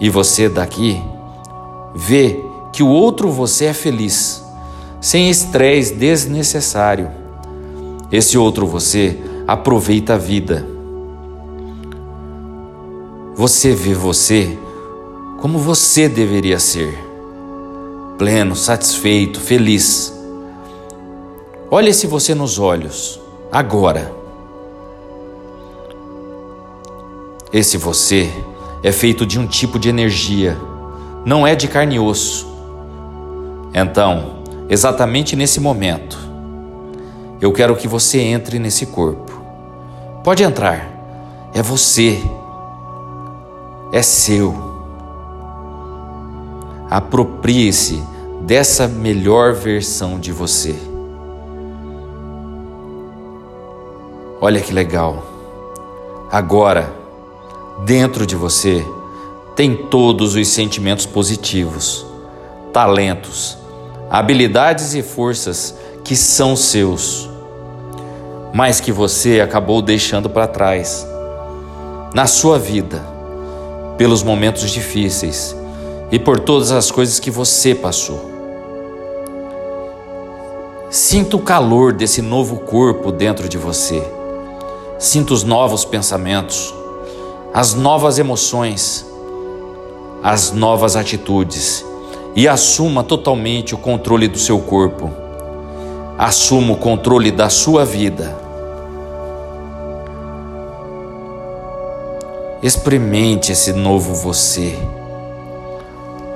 E 0.00 0.10
você 0.10 0.48
daqui 0.48 1.02
vê 1.94 2.44
que 2.72 2.82
o 2.82 2.88
outro 2.88 3.30
você 3.30 3.66
é 3.66 3.72
feliz, 3.72 4.44
sem 5.00 5.30
estresse 5.30 5.94
desnecessário. 5.94 7.10
Esse 8.12 8.36
outro 8.36 8.66
você 8.66 9.18
aproveita 9.48 10.14
a 10.14 10.18
vida. 10.18 10.66
Você 13.34 13.72
vê 13.74 13.94
você 13.94 14.58
como 15.40 15.58
você 15.58 16.08
deveria 16.08 16.58
ser, 16.58 16.98
pleno, 18.18 18.56
satisfeito, 18.56 19.40
feliz. 19.40 20.12
Olhe 21.70 21.90
esse 21.90 22.06
você 22.06 22.34
nos 22.34 22.58
olhos, 22.58 23.20
agora. 23.52 24.12
Esse 27.52 27.76
você 27.76 28.30
é 28.82 28.92
feito 28.92 29.26
de 29.26 29.38
um 29.38 29.46
tipo 29.46 29.78
de 29.78 29.88
energia, 29.88 30.56
não 31.24 31.46
é 31.46 31.54
de 31.54 31.68
carne 31.68 31.96
e 31.96 32.00
osso. 32.00 32.46
Então, 33.74 34.36
exatamente 34.68 35.34
nesse 35.36 35.60
momento, 35.60 36.18
eu 37.40 37.52
quero 37.52 37.76
que 37.76 37.86
você 37.86 38.20
entre 38.20 38.58
nesse 38.58 38.86
corpo. 38.86 39.40
Pode 40.24 40.42
entrar, 40.42 40.88
é 41.54 41.62
você, 41.62 42.20
é 43.92 44.02
seu. 44.02 44.54
Aproprie-se 46.88 48.02
dessa 48.42 48.86
melhor 48.86 49.52
versão 49.52 50.18
de 50.18 50.32
você. 50.32 50.76
Olha 54.40 54.60
que 54.60 54.72
legal. 54.72 55.24
Agora, 56.30 56.92
dentro 57.84 58.26
de 58.26 58.34
você, 58.34 58.84
tem 59.54 59.74
todos 59.74 60.34
os 60.34 60.48
sentimentos 60.48 61.06
positivos, 61.06 62.06
talentos, 62.72 63.56
habilidades 64.10 64.94
e 64.94 65.02
forças 65.02 65.74
que 66.04 66.14
são 66.14 66.54
seus, 66.54 67.28
mas 68.52 68.80
que 68.80 68.92
você 68.92 69.40
acabou 69.40 69.82
deixando 69.82 70.30
para 70.30 70.46
trás 70.46 71.06
na 72.14 72.26
sua 72.26 72.58
vida, 72.58 73.02
pelos 73.98 74.22
momentos 74.22 74.70
difíceis 74.70 75.56
e 76.10 76.18
por 76.18 76.38
todas 76.38 76.70
as 76.70 76.90
coisas 76.90 77.18
que 77.18 77.30
você 77.30 77.74
passou. 77.74 78.36
Sinta 80.88 81.36
o 81.36 81.40
calor 81.40 81.92
desse 81.92 82.22
novo 82.22 82.58
corpo 82.58 83.10
dentro 83.10 83.48
de 83.48 83.58
você. 83.58 84.02
Sinta 84.98 85.34
os 85.34 85.42
novos 85.42 85.84
pensamentos, 85.84 86.72
as 87.56 87.72
novas 87.72 88.18
emoções, 88.18 89.06
as 90.22 90.52
novas 90.52 90.94
atitudes 90.94 91.82
e 92.34 92.46
assuma 92.46 93.02
totalmente 93.02 93.74
o 93.74 93.78
controle 93.78 94.28
do 94.28 94.38
seu 94.38 94.58
corpo. 94.58 95.10
Assuma 96.18 96.74
o 96.74 96.76
controle 96.76 97.30
da 97.30 97.48
sua 97.48 97.82
vida. 97.82 98.36
Experimente 102.62 103.52
esse 103.52 103.72
novo 103.72 104.14
você. 104.14 104.78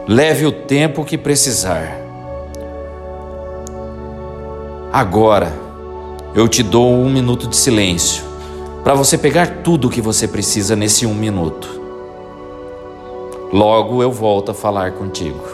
Leve 0.09 0.46
o 0.46 0.52
tempo 0.52 1.04
que 1.04 1.18
precisar. 1.18 2.00
Agora, 4.90 5.52
eu 6.35 6.48
te 6.48 6.62
dou 6.62 6.94
um 6.94 7.11
minuto 7.11 7.46
de 7.46 7.56
silêncio 7.56 8.29
para 8.82 8.94
você 8.94 9.18
pegar 9.18 9.62
tudo 9.62 9.88
o 9.88 9.90
que 9.90 10.00
você 10.00 10.26
precisa 10.26 10.74
nesse 10.74 11.06
um 11.06 11.14
minuto. 11.14 11.80
Logo 13.52 14.02
eu 14.02 14.10
volto 14.10 14.52
a 14.52 14.54
falar 14.54 14.92
contigo. 14.92 15.49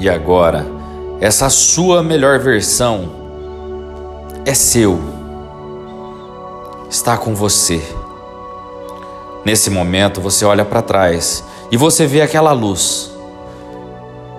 E 0.00 0.08
agora, 0.08 0.66
essa 1.20 1.50
sua 1.50 2.02
melhor 2.02 2.38
versão 2.38 3.10
é 4.46 4.54
seu, 4.54 4.98
está 6.88 7.18
com 7.18 7.34
você. 7.34 7.82
Nesse 9.44 9.68
momento 9.68 10.18
você 10.18 10.46
olha 10.46 10.64
para 10.64 10.80
trás 10.80 11.44
e 11.70 11.76
você 11.76 12.06
vê 12.06 12.22
aquela 12.22 12.52
luz, 12.52 13.12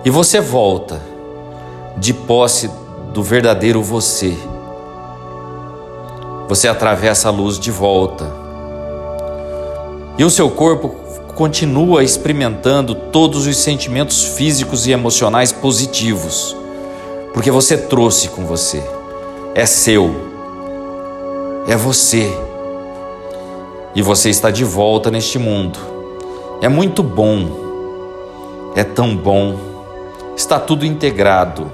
e 0.04 0.10
você 0.10 0.40
volta 0.40 1.00
de 1.96 2.12
posse 2.12 2.68
do 3.12 3.22
verdadeiro 3.22 3.80
você. 3.80 4.36
Você 6.48 6.66
atravessa 6.66 7.28
a 7.28 7.30
luz 7.30 7.56
de 7.56 7.70
volta, 7.70 8.28
e 10.18 10.24
o 10.24 10.30
seu 10.30 10.50
corpo 10.50 11.01
continua 11.34 12.04
experimentando 12.04 12.94
todos 12.94 13.46
os 13.46 13.56
sentimentos 13.56 14.22
físicos 14.24 14.86
e 14.86 14.92
emocionais 14.92 15.52
positivos, 15.52 16.56
porque 17.32 17.50
você 17.50 17.76
trouxe 17.76 18.28
com 18.28 18.44
você, 18.44 18.82
é 19.54 19.64
seu, 19.64 20.14
é 21.66 21.76
você, 21.76 22.30
e 23.94 24.02
você 24.02 24.30
está 24.30 24.50
de 24.50 24.64
volta 24.64 25.10
neste 25.10 25.38
mundo. 25.38 25.78
É 26.60 26.68
muito 26.68 27.02
bom, 27.02 27.48
é 28.76 28.84
tão 28.84 29.16
bom, 29.16 29.56
está 30.36 30.60
tudo 30.60 30.84
integrado, 30.84 31.70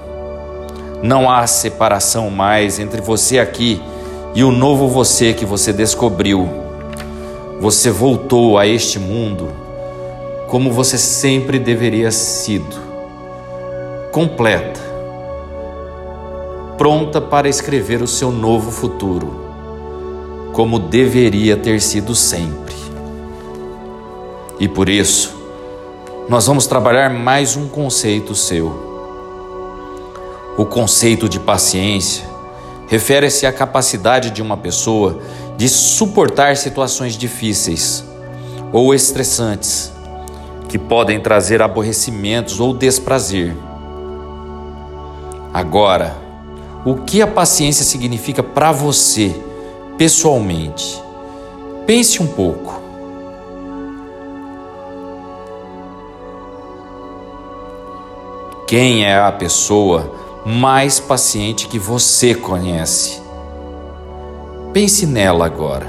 não 1.03 1.29
há 1.29 1.45
separação 1.47 2.29
mais 2.29 2.79
entre 2.79 3.01
você 3.01 3.39
aqui 3.39 3.81
e 4.33 4.43
o 4.43 4.51
novo 4.51 4.87
você 4.87 5.33
que 5.33 5.45
você 5.45 5.71
descobriu 5.71 6.58
você 7.59 7.91
voltou 7.91 8.57
a 8.57 8.65
este 8.65 8.97
mundo 8.97 9.49
como 10.47 10.71
você 10.71 10.97
sempre 10.97 11.59
deveria 11.59 12.09
sido, 12.09 12.75
completa, 14.11 14.79
pronta 16.77 17.21
para 17.21 17.47
escrever 17.47 18.01
o 18.01 18.07
seu 18.07 18.31
novo 18.31 18.71
futuro, 18.71 19.45
como 20.53 20.79
deveria 20.79 21.55
ter 21.55 21.81
sido 21.81 22.15
sempre. 22.15 22.75
E 24.59 24.67
por 24.67 24.89
isso, 24.89 25.37
nós 26.27 26.47
vamos 26.47 26.65
trabalhar 26.65 27.09
mais 27.09 27.55
um 27.55 27.67
conceito 27.67 28.33
seu. 28.33 28.87
O 30.57 30.65
conceito 30.65 31.29
de 31.29 31.39
paciência 31.39 32.25
refere-se 32.87 33.45
à 33.45 33.53
capacidade 33.53 34.31
de 34.31 34.41
uma 34.41 34.57
pessoa 34.57 35.19
de 35.59 35.67
suportar 35.67 36.55
situações 36.55 37.17
difíceis 37.17 38.05
ou 38.71 38.95
estressantes 38.95 39.91
que 40.69 40.79
podem 40.79 41.19
trazer 41.19 41.61
aborrecimentos 41.61 42.61
ou 42.61 42.73
desprazer. 42.73 43.53
Agora, 45.53 46.15
o 46.85 46.95
que 46.95 47.21
a 47.21 47.27
paciência 47.27 47.83
significa 47.83 48.41
para 48.41 48.71
você, 48.71 49.35
pessoalmente? 49.97 51.03
Pense 51.85 52.23
um 52.23 52.27
pouco. 52.27 52.81
Quem 58.65 59.03
é 59.03 59.19
a 59.19 59.31
pessoa 59.33 60.09
mais 60.45 61.01
paciente 61.01 61.67
que 61.67 61.77
você 61.77 62.33
conhece? 62.33 63.18
Pense 64.73 65.05
nela 65.05 65.45
agora. 65.45 65.87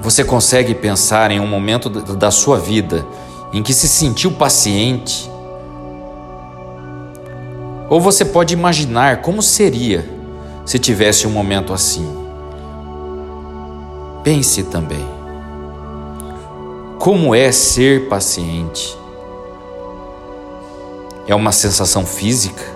Você 0.00 0.22
consegue 0.22 0.74
pensar 0.74 1.30
em 1.30 1.40
um 1.40 1.46
momento 1.46 1.88
da 1.88 2.30
sua 2.30 2.58
vida 2.58 3.06
em 3.52 3.62
que 3.62 3.72
se 3.72 3.88
sentiu 3.88 4.32
paciente? 4.32 5.30
Ou 7.88 8.00
você 8.00 8.24
pode 8.24 8.52
imaginar 8.52 9.22
como 9.22 9.40
seria 9.40 10.04
se 10.66 10.78
tivesse 10.78 11.26
um 11.26 11.30
momento 11.30 11.72
assim? 11.72 12.06
Pense 14.22 14.62
também. 14.64 15.04
Como 16.98 17.34
é 17.34 17.50
ser 17.50 18.08
paciente? 18.08 18.96
É 21.26 21.34
uma 21.34 21.52
sensação 21.52 22.04
física, 22.04 22.73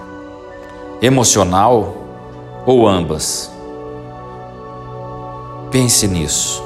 emocional 1.01 1.95
ou 2.67 2.87
ambas? 2.87 3.51
Pense 5.71 6.09
nisso. 6.09 6.63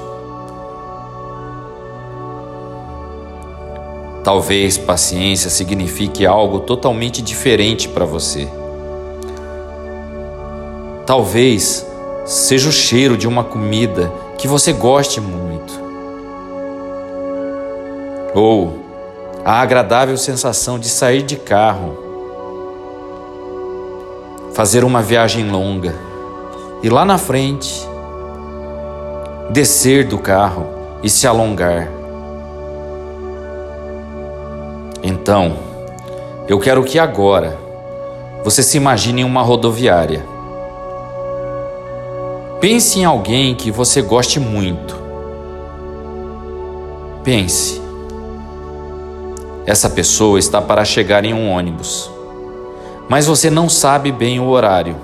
Talvez 4.24 4.78
paciência 4.78 5.50
signifique 5.50 6.24
algo 6.24 6.60
totalmente 6.60 7.20
diferente 7.20 7.88
para 7.88 8.04
você. 8.04 8.48
Talvez 11.04 11.84
seja 12.24 12.68
o 12.68 12.72
cheiro 12.72 13.16
de 13.16 13.26
uma 13.26 13.42
comida 13.42 14.12
que 14.38 14.46
você 14.46 14.72
goste 14.72 15.20
muito. 15.20 15.72
Ou 18.34 18.80
a 19.44 19.60
agradável 19.60 20.16
sensação 20.16 20.78
de 20.78 20.88
sair 20.88 21.22
de 21.22 21.36
carro, 21.36 22.11
fazer 24.54 24.84
uma 24.84 25.00
viagem 25.00 25.50
longa 25.50 25.94
e 26.82 26.90
lá 26.90 27.04
na 27.04 27.16
frente 27.16 27.88
descer 29.50 30.06
do 30.06 30.18
carro 30.18 30.66
e 31.02 31.08
se 31.08 31.26
alongar. 31.26 31.88
Então, 35.02 35.56
eu 36.46 36.58
quero 36.58 36.84
que 36.84 36.98
agora 36.98 37.58
você 38.44 38.62
se 38.62 38.76
imagine 38.76 39.22
em 39.22 39.24
uma 39.24 39.42
rodoviária. 39.42 40.24
Pense 42.60 43.00
em 43.00 43.04
alguém 43.04 43.54
que 43.54 43.70
você 43.70 44.02
goste 44.02 44.38
muito. 44.38 44.96
Pense. 47.24 47.80
Essa 49.64 49.88
pessoa 49.88 50.38
está 50.38 50.60
para 50.60 50.84
chegar 50.84 51.24
em 51.24 51.32
um 51.32 51.50
ônibus, 51.50 52.10
mas 53.12 53.26
você 53.26 53.50
não 53.50 53.68
sabe 53.68 54.10
bem 54.10 54.40
o 54.40 54.48
horário. 54.48 54.96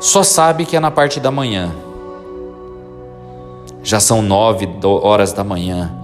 Só 0.00 0.22
sabe 0.22 0.64
que 0.64 0.74
é 0.74 0.80
na 0.80 0.90
parte 0.90 1.20
da 1.20 1.30
manhã. 1.30 1.76
Já 3.82 4.00
são 4.00 4.22
nove 4.22 4.66
horas 4.82 5.34
da 5.34 5.44
manhã 5.44 5.94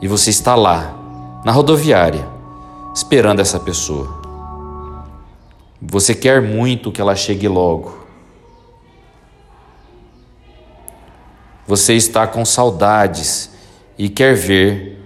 e 0.00 0.06
você 0.06 0.30
está 0.30 0.54
lá, 0.54 0.94
na 1.44 1.50
rodoviária, 1.50 2.28
esperando 2.94 3.40
essa 3.40 3.58
pessoa. 3.58 4.20
Você 5.82 6.14
quer 6.14 6.40
muito 6.40 6.92
que 6.92 7.00
ela 7.00 7.16
chegue 7.16 7.48
logo. 7.48 8.06
Você 11.66 11.94
está 11.94 12.24
com 12.24 12.44
saudades 12.44 13.50
e 13.98 14.08
quer 14.08 14.32
ver 14.32 15.04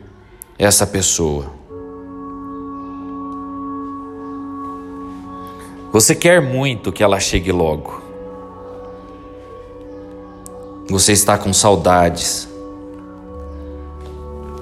essa 0.59 0.87
pessoa. 0.87 1.64
Você 5.95 6.13
quer 6.13 6.43
muito 6.43 6.91
que 6.91 7.05
ela 7.05 7.21
chegue 7.21 7.53
logo. 7.53 8.03
Você 10.91 11.13
está 11.13 11.39
com 11.39 11.53
saudades 11.53 12.49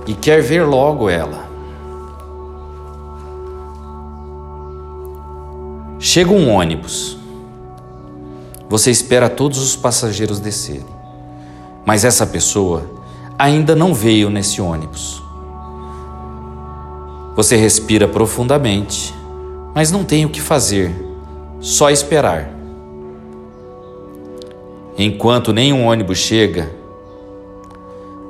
e 0.07 0.13
quer 0.13 0.43
ver 0.43 0.67
logo 0.67 1.09
ela. 1.09 1.49
Chega 5.99 6.31
um 6.31 6.51
ônibus. 6.51 7.17
Você 8.69 8.91
espera 8.91 9.31
todos 9.31 9.59
os 9.59 9.75
passageiros 9.75 10.39
descerem. 10.39 10.85
Mas 11.87 12.05
essa 12.05 12.27
pessoa 12.27 12.85
ainda 13.39 13.75
não 13.75 13.95
veio 13.95 14.29
nesse 14.29 14.61
ônibus. 14.61 15.23
Você 17.35 17.57
respira 17.57 18.07
profundamente, 18.07 19.15
mas 19.75 19.91
não 19.91 20.05
tem 20.05 20.27
o 20.27 20.29
que 20.29 20.39
fazer, 20.39 21.12
só 21.63 21.91
esperar. 21.91 22.51
Enquanto 24.99 25.53
nenhum 25.53 25.87
ônibus 25.87 26.19
chega, 26.19 26.69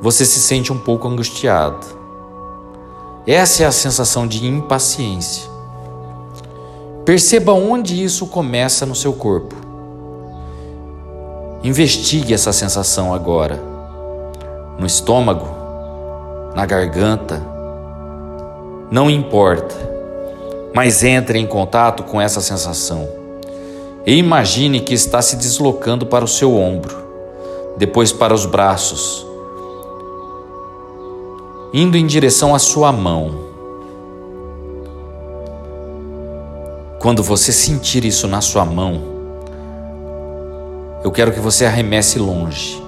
você 0.02 0.26
se 0.26 0.38
sente 0.38 0.70
um 0.70 0.78
pouco 0.78 1.08
angustiado. 1.08 1.86
Essa 3.26 3.62
é 3.62 3.66
a 3.66 3.72
sensação 3.72 4.26
de 4.26 4.46
impaciência. 4.46 5.50
Perceba 7.06 7.52
onde 7.52 8.04
isso 8.04 8.26
começa 8.26 8.84
no 8.84 8.94
seu 8.94 9.14
corpo. 9.14 9.56
Investigue 11.64 12.34
essa 12.34 12.52
sensação 12.52 13.14
agora. 13.14 13.58
No 14.78 14.86
estômago, 14.86 15.48
na 16.54 16.66
garganta, 16.66 17.42
não 18.90 19.08
importa, 19.08 19.74
mas 20.74 21.02
entre 21.02 21.38
em 21.38 21.46
contato 21.46 22.02
com 22.02 22.20
essa 22.20 22.40
sensação 22.42 23.21
e 24.06 24.16
imagine 24.16 24.80
que 24.80 24.94
está 24.94 25.22
se 25.22 25.36
deslocando 25.36 26.06
para 26.06 26.24
o 26.24 26.28
seu 26.28 26.56
ombro, 26.56 26.96
depois 27.76 28.12
para 28.12 28.34
os 28.34 28.46
braços, 28.46 29.26
indo 31.72 31.96
em 31.96 32.06
direção 32.06 32.54
à 32.54 32.58
sua 32.58 32.92
mão 32.92 33.52
Quando 37.02 37.20
você 37.20 37.52
sentir 37.52 38.04
isso 38.04 38.28
na 38.28 38.40
sua 38.40 38.64
mão, 38.64 39.02
eu 41.02 41.10
quero 41.10 41.32
que 41.32 41.40
você 41.40 41.66
arremesse 41.66 42.16
longe. 42.16 42.80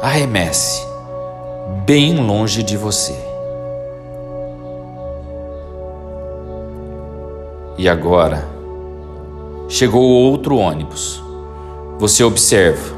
Arremesse 0.00 0.84
bem 1.86 2.16
longe 2.16 2.64
de 2.64 2.76
você. 2.76 3.31
E 7.82 7.88
agora, 7.88 8.48
chegou 9.68 10.04
outro 10.04 10.56
ônibus. 10.56 11.20
Você 11.98 12.22
observa, 12.22 12.94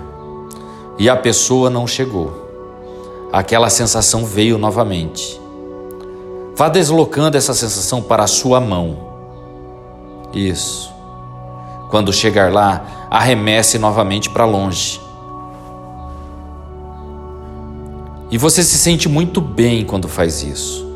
e 0.98 1.08
a 1.08 1.16
pessoa 1.16 1.70
não 1.70 1.86
chegou. 1.86 3.30
Aquela 3.32 3.70
sensação 3.70 4.26
veio 4.26 4.58
novamente. 4.58 5.40
Vá 6.54 6.68
deslocando 6.68 7.38
essa 7.38 7.54
sensação 7.54 8.02
para 8.02 8.24
a 8.24 8.26
sua 8.26 8.60
mão. 8.60 8.98
Isso. 10.34 10.92
Quando 11.88 12.12
chegar 12.12 12.52
lá, 12.52 13.08
arremesse 13.10 13.78
novamente 13.78 14.28
para 14.28 14.44
longe. 14.44 15.00
E 18.30 18.36
você 18.36 18.62
se 18.62 18.76
sente 18.76 19.08
muito 19.08 19.40
bem 19.40 19.82
quando 19.82 20.08
faz 20.08 20.42
isso. 20.42 20.93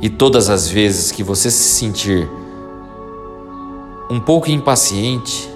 E 0.00 0.10
todas 0.10 0.50
as 0.50 0.68
vezes 0.68 1.10
que 1.10 1.22
você 1.22 1.50
se 1.50 1.64
sentir 1.74 2.28
um 4.10 4.20
pouco 4.20 4.50
impaciente, 4.50 5.48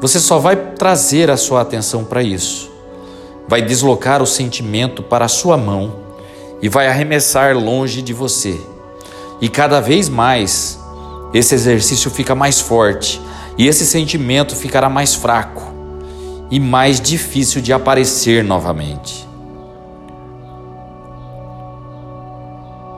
você 0.00 0.20
só 0.20 0.38
vai 0.38 0.56
trazer 0.56 1.30
a 1.30 1.36
sua 1.36 1.60
atenção 1.60 2.04
para 2.04 2.22
isso. 2.22 2.70
Vai 3.48 3.62
deslocar 3.62 4.22
o 4.22 4.26
sentimento 4.26 5.02
para 5.02 5.24
a 5.24 5.28
sua 5.28 5.56
mão 5.56 5.96
e 6.62 6.68
vai 6.68 6.86
arremessar 6.86 7.56
longe 7.56 8.00
de 8.00 8.12
você. 8.12 8.58
E 9.40 9.48
cada 9.48 9.80
vez 9.80 10.08
mais 10.08 10.78
esse 11.32 11.54
exercício 11.54 12.10
fica 12.10 12.34
mais 12.34 12.60
forte 12.60 13.20
e 13.58 13.66
esse 13.66 13.84
sentimento 13.84 14.54
ficará 14.54 14.88
mais 14.88 15.14
fraco 15.14 15.62
e 16.50 16.60
mais 16.60 17.00
difícil 17.00 17.60
de 17.60 17.72
aparecer 17.72 18.44
novamente. 18.44 19.28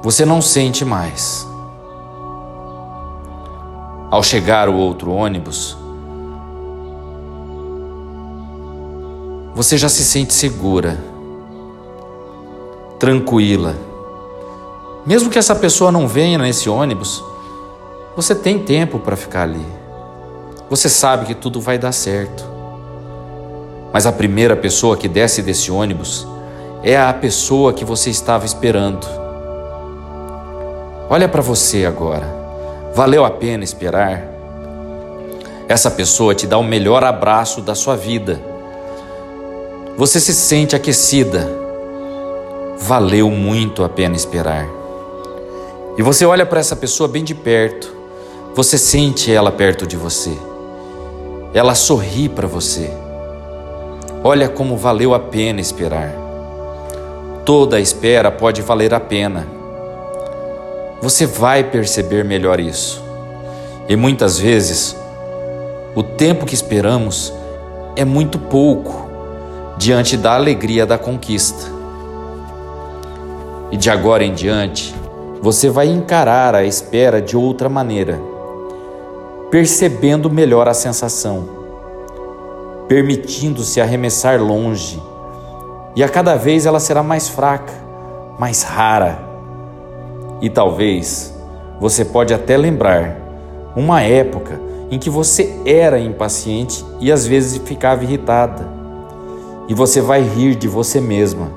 Você 0.07 0.25
não 0.25 0.41
sente 0.41 0.85
mais. 0.85 1.45
Ao 4.09 4.23
chegar 4.23 4.69
o 4.69 4.77
outro 4.77 5.11
ônibus, 5.11 5.77
você 9.53 9.77
já 9.77 9.89
se 9.89 10.05
sente 10.05 10.33
segura 10.33 10.97
tranquila. 13.01 13.75
Mesmo 15.05 15.29
que 15.29 15.41
essa 15.41 15.57
pessoa 15.57 15.91
não 15.91 16.07
venha 16.07 16.39
nesse 16.39 16.71
ônibus, 16.71 17.21
você 18.15 18.33
tem 18.33 18.61
tempo 18.61 19.01
para 19.01 19.17
ficar 19.17 19.43
ali. 19.43 19.67
Você 20.71 20.89
sabe 20.89 21.27
que 21.27 21.35
tudo 21.35 21.61
vai 21.61 21.79
dar 21.79 21.91
certo. 21.91 22.45
Mas 23.93 24.07
a 24.07 24.13
primeira 24.13 24.55
pessoa 24.55 24.97
que 24.97 25.09
desce 25.09 25.43
desse 25.43 25.69
ônibus 25.73 26.25
é 26.85 26.97
a 26.97 27.13
pessoa 27.13 27.73
que 27.73 27.85
você 27.85 28.09
estava 28.09 28.47
esperando. 28.47 29.26
Olha 31.09 31.29
para 31.29 31.41
você 31.41 31.85
agora. 31.85 32.27
Valeu 32.93 33.25
a 33.25 33.31
pena 33.31 33.63
esperar? 33.63 34.25
Essa 35.69 35.91
pessoa 35.91 36.35
te 36.35 36.47
dá 36.47 36.59
o 36.59 36.65
melhor 36.65 37.05
abraço 37.05 37.61
da 37.61 37.75
sua 37.75 37.97
vida. 37.97 38.41
Você 39.97 40.19
se 40.19 40.35
sente 40.35 40.75
aquecida. 40.75 41.49
Valeu 42.79 43.31
muito 43.31 43.85
a 43.85 43.89
pena 43.89 44.17
esperar. 44.17 44.67
E 45.97 46.03
você 46.03 46.27
olha 46.27 46.45
para 46.45 46.61
essa 46.61 46.75
pessoa 46.75 47.09
bem 47.09 47.23
de 47.25 47.35
perto. 47.35 47.95
Você 48.55 48.77
sente 48.77 49.33
ela 49.33 49.53
perto 49.53 49.87
de 49.87 49.97
você. 49.97 50.37
Ela 51.55 51.75
sorri 51.75 52.29
para 52.29 52.47
você. 52.47 52.91
Olha 54.25 54.49
como 54.49 54.77
valeu 54.77 55.15
a 55.15 55.21
pena 55.21 55.61
esperar. 55.61 56.13
Toda 57.45 57.79
espera 57.79 58.31
pode 58.31 58.61
valer 58.61 58.93
a 58.93 59.01
pena. 59.01 59.56
Você 61.07 61.25
vai 61.25 61.63
perceber 61.63 62.25
melhor 62.25 62.59
isso. 62.59 63.01
E 63.89 63.95
muitas 63.95 64.41
vezes, 64.41 64.97
o 65.95 66.03
tempo 66.03 66.45
que 66.45 66.53
esperamos 66.53 67.33
é 67.95 68.05
muito 68.05 68.41
pouco 68.41 69.09
diante 69.79 70.17
da 70.17 70.35
alegria 70.35 70.85
da 70.85 70.99
conquista. 70.99 71.71
E 73.71 73.77
de 73.77 73.89
agora 73.89 74.25
em 74.25 74.35
diante, 74.35 74.93
você 75.41 75.71
vai 75.71 75.87
encarar 75.87 76.57
a 76.57 76.65
espera 76.65 77.23
de 77.23 77.37
outra 77.37 77.69
maneira 77.69 78.21
percebendo 79.49 80.29
melhor 80.29 80.67
a 80.67 80.75
sensação, 80.75 81.49
permitindo-se 82.89 83.81
arremessar 83.81 84.43
longe, 84.43 85.01
e 85.95 86.03
a 86.03 86.09
cada 86.09 86.35
vez 86.35 86.67
ela 86.67 86.81
será 86.81 87.01
mais 87.01 87.29
fraca, 87.29 87.73
mais 88.41 88.65
rara. 88.65 89.26
E 90.41 90.51
talvez 90.51 91.35
você 91.81 92.05
pode 92.05 92.33
até 92.33 92.57
lembrar 92.57 93.17
uma 93.75 94.03
época 94.03 94.61
em 94.91 94.99
que 94.99 95.11
você 95.11 95.55
era 95.65 95.99
impaciente 95.99 96.85
e 97.01 97.11
às 97.11 97.27
vezes 97.27 97.59
ficava 97.65 98.05
irritada. 98.05 98.69
E 99.69 99.75
você 99.75 100.01
vai 100.01 100.23
rir 100.23 100.55
de 100.55 100.69
você 100.69 101.01
mesma 101.01 101.51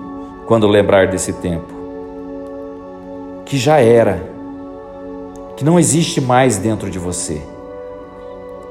quando 0.47 0.67
lembrar 0.67 1.07
desse 1.07 1.33
tempo. 1.33 1.73
Que 3.45 3.57
já 3.57 3.79
era, 3.79 4.23
que 5.55 5.63
não 5.63 5.79
existe 5.79 6.19
mais 6.19 6.57
dentro 6.57 6.89
de 6.89 6.97
você 6.97 7.41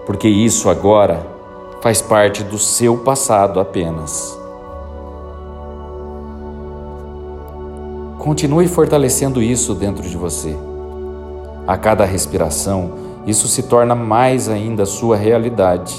porque 0.08 0.26
isso 0.26 0.70
agora 0.70 1.20
faz 1.82 2.00
parte 2.00 2.42
do 2.42 2.56
seu 2.56 2.96
passado 2.96 3.60
apenas. 3.60 4.37
Continue 8.28 8.68
fortalecendo 8.68 9.40
isso 9.42 9.74
dentro 9.74 10.06
de 10.06 10.14
você. 10.14 10.54
A 11.66 11.78
cada 11.78 12.04
respiração, 12.04 12.90
isso 13.26 13.48
se 13.48 13.62
torna 13.62 13.94
mais 13.94 14.50
ainda 14.50 14.84
sua 14.84 15.16
realidade. 15.16 15.96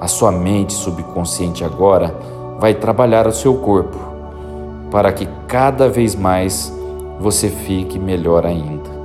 A 0.00 0.08
sua 0.08 0.32
mente 0.32 0.72
subconsciente 0.72 1.62
agora 1.62 2.16
vai 2.58 2.72
trabalhar 2.72 3.26
o 3.26 3.32
seu 3.32 3.56
corpo 3.56 3.98
para 4.90 5.12
que 5.12 5.28
cada 5.46 5.90
vez 5.90 6.14
mais 6.14 6.72
você 7.20 7.50
fique 7.50 7.98
melhor 7.98 8.46
ainda. 8.46 9.01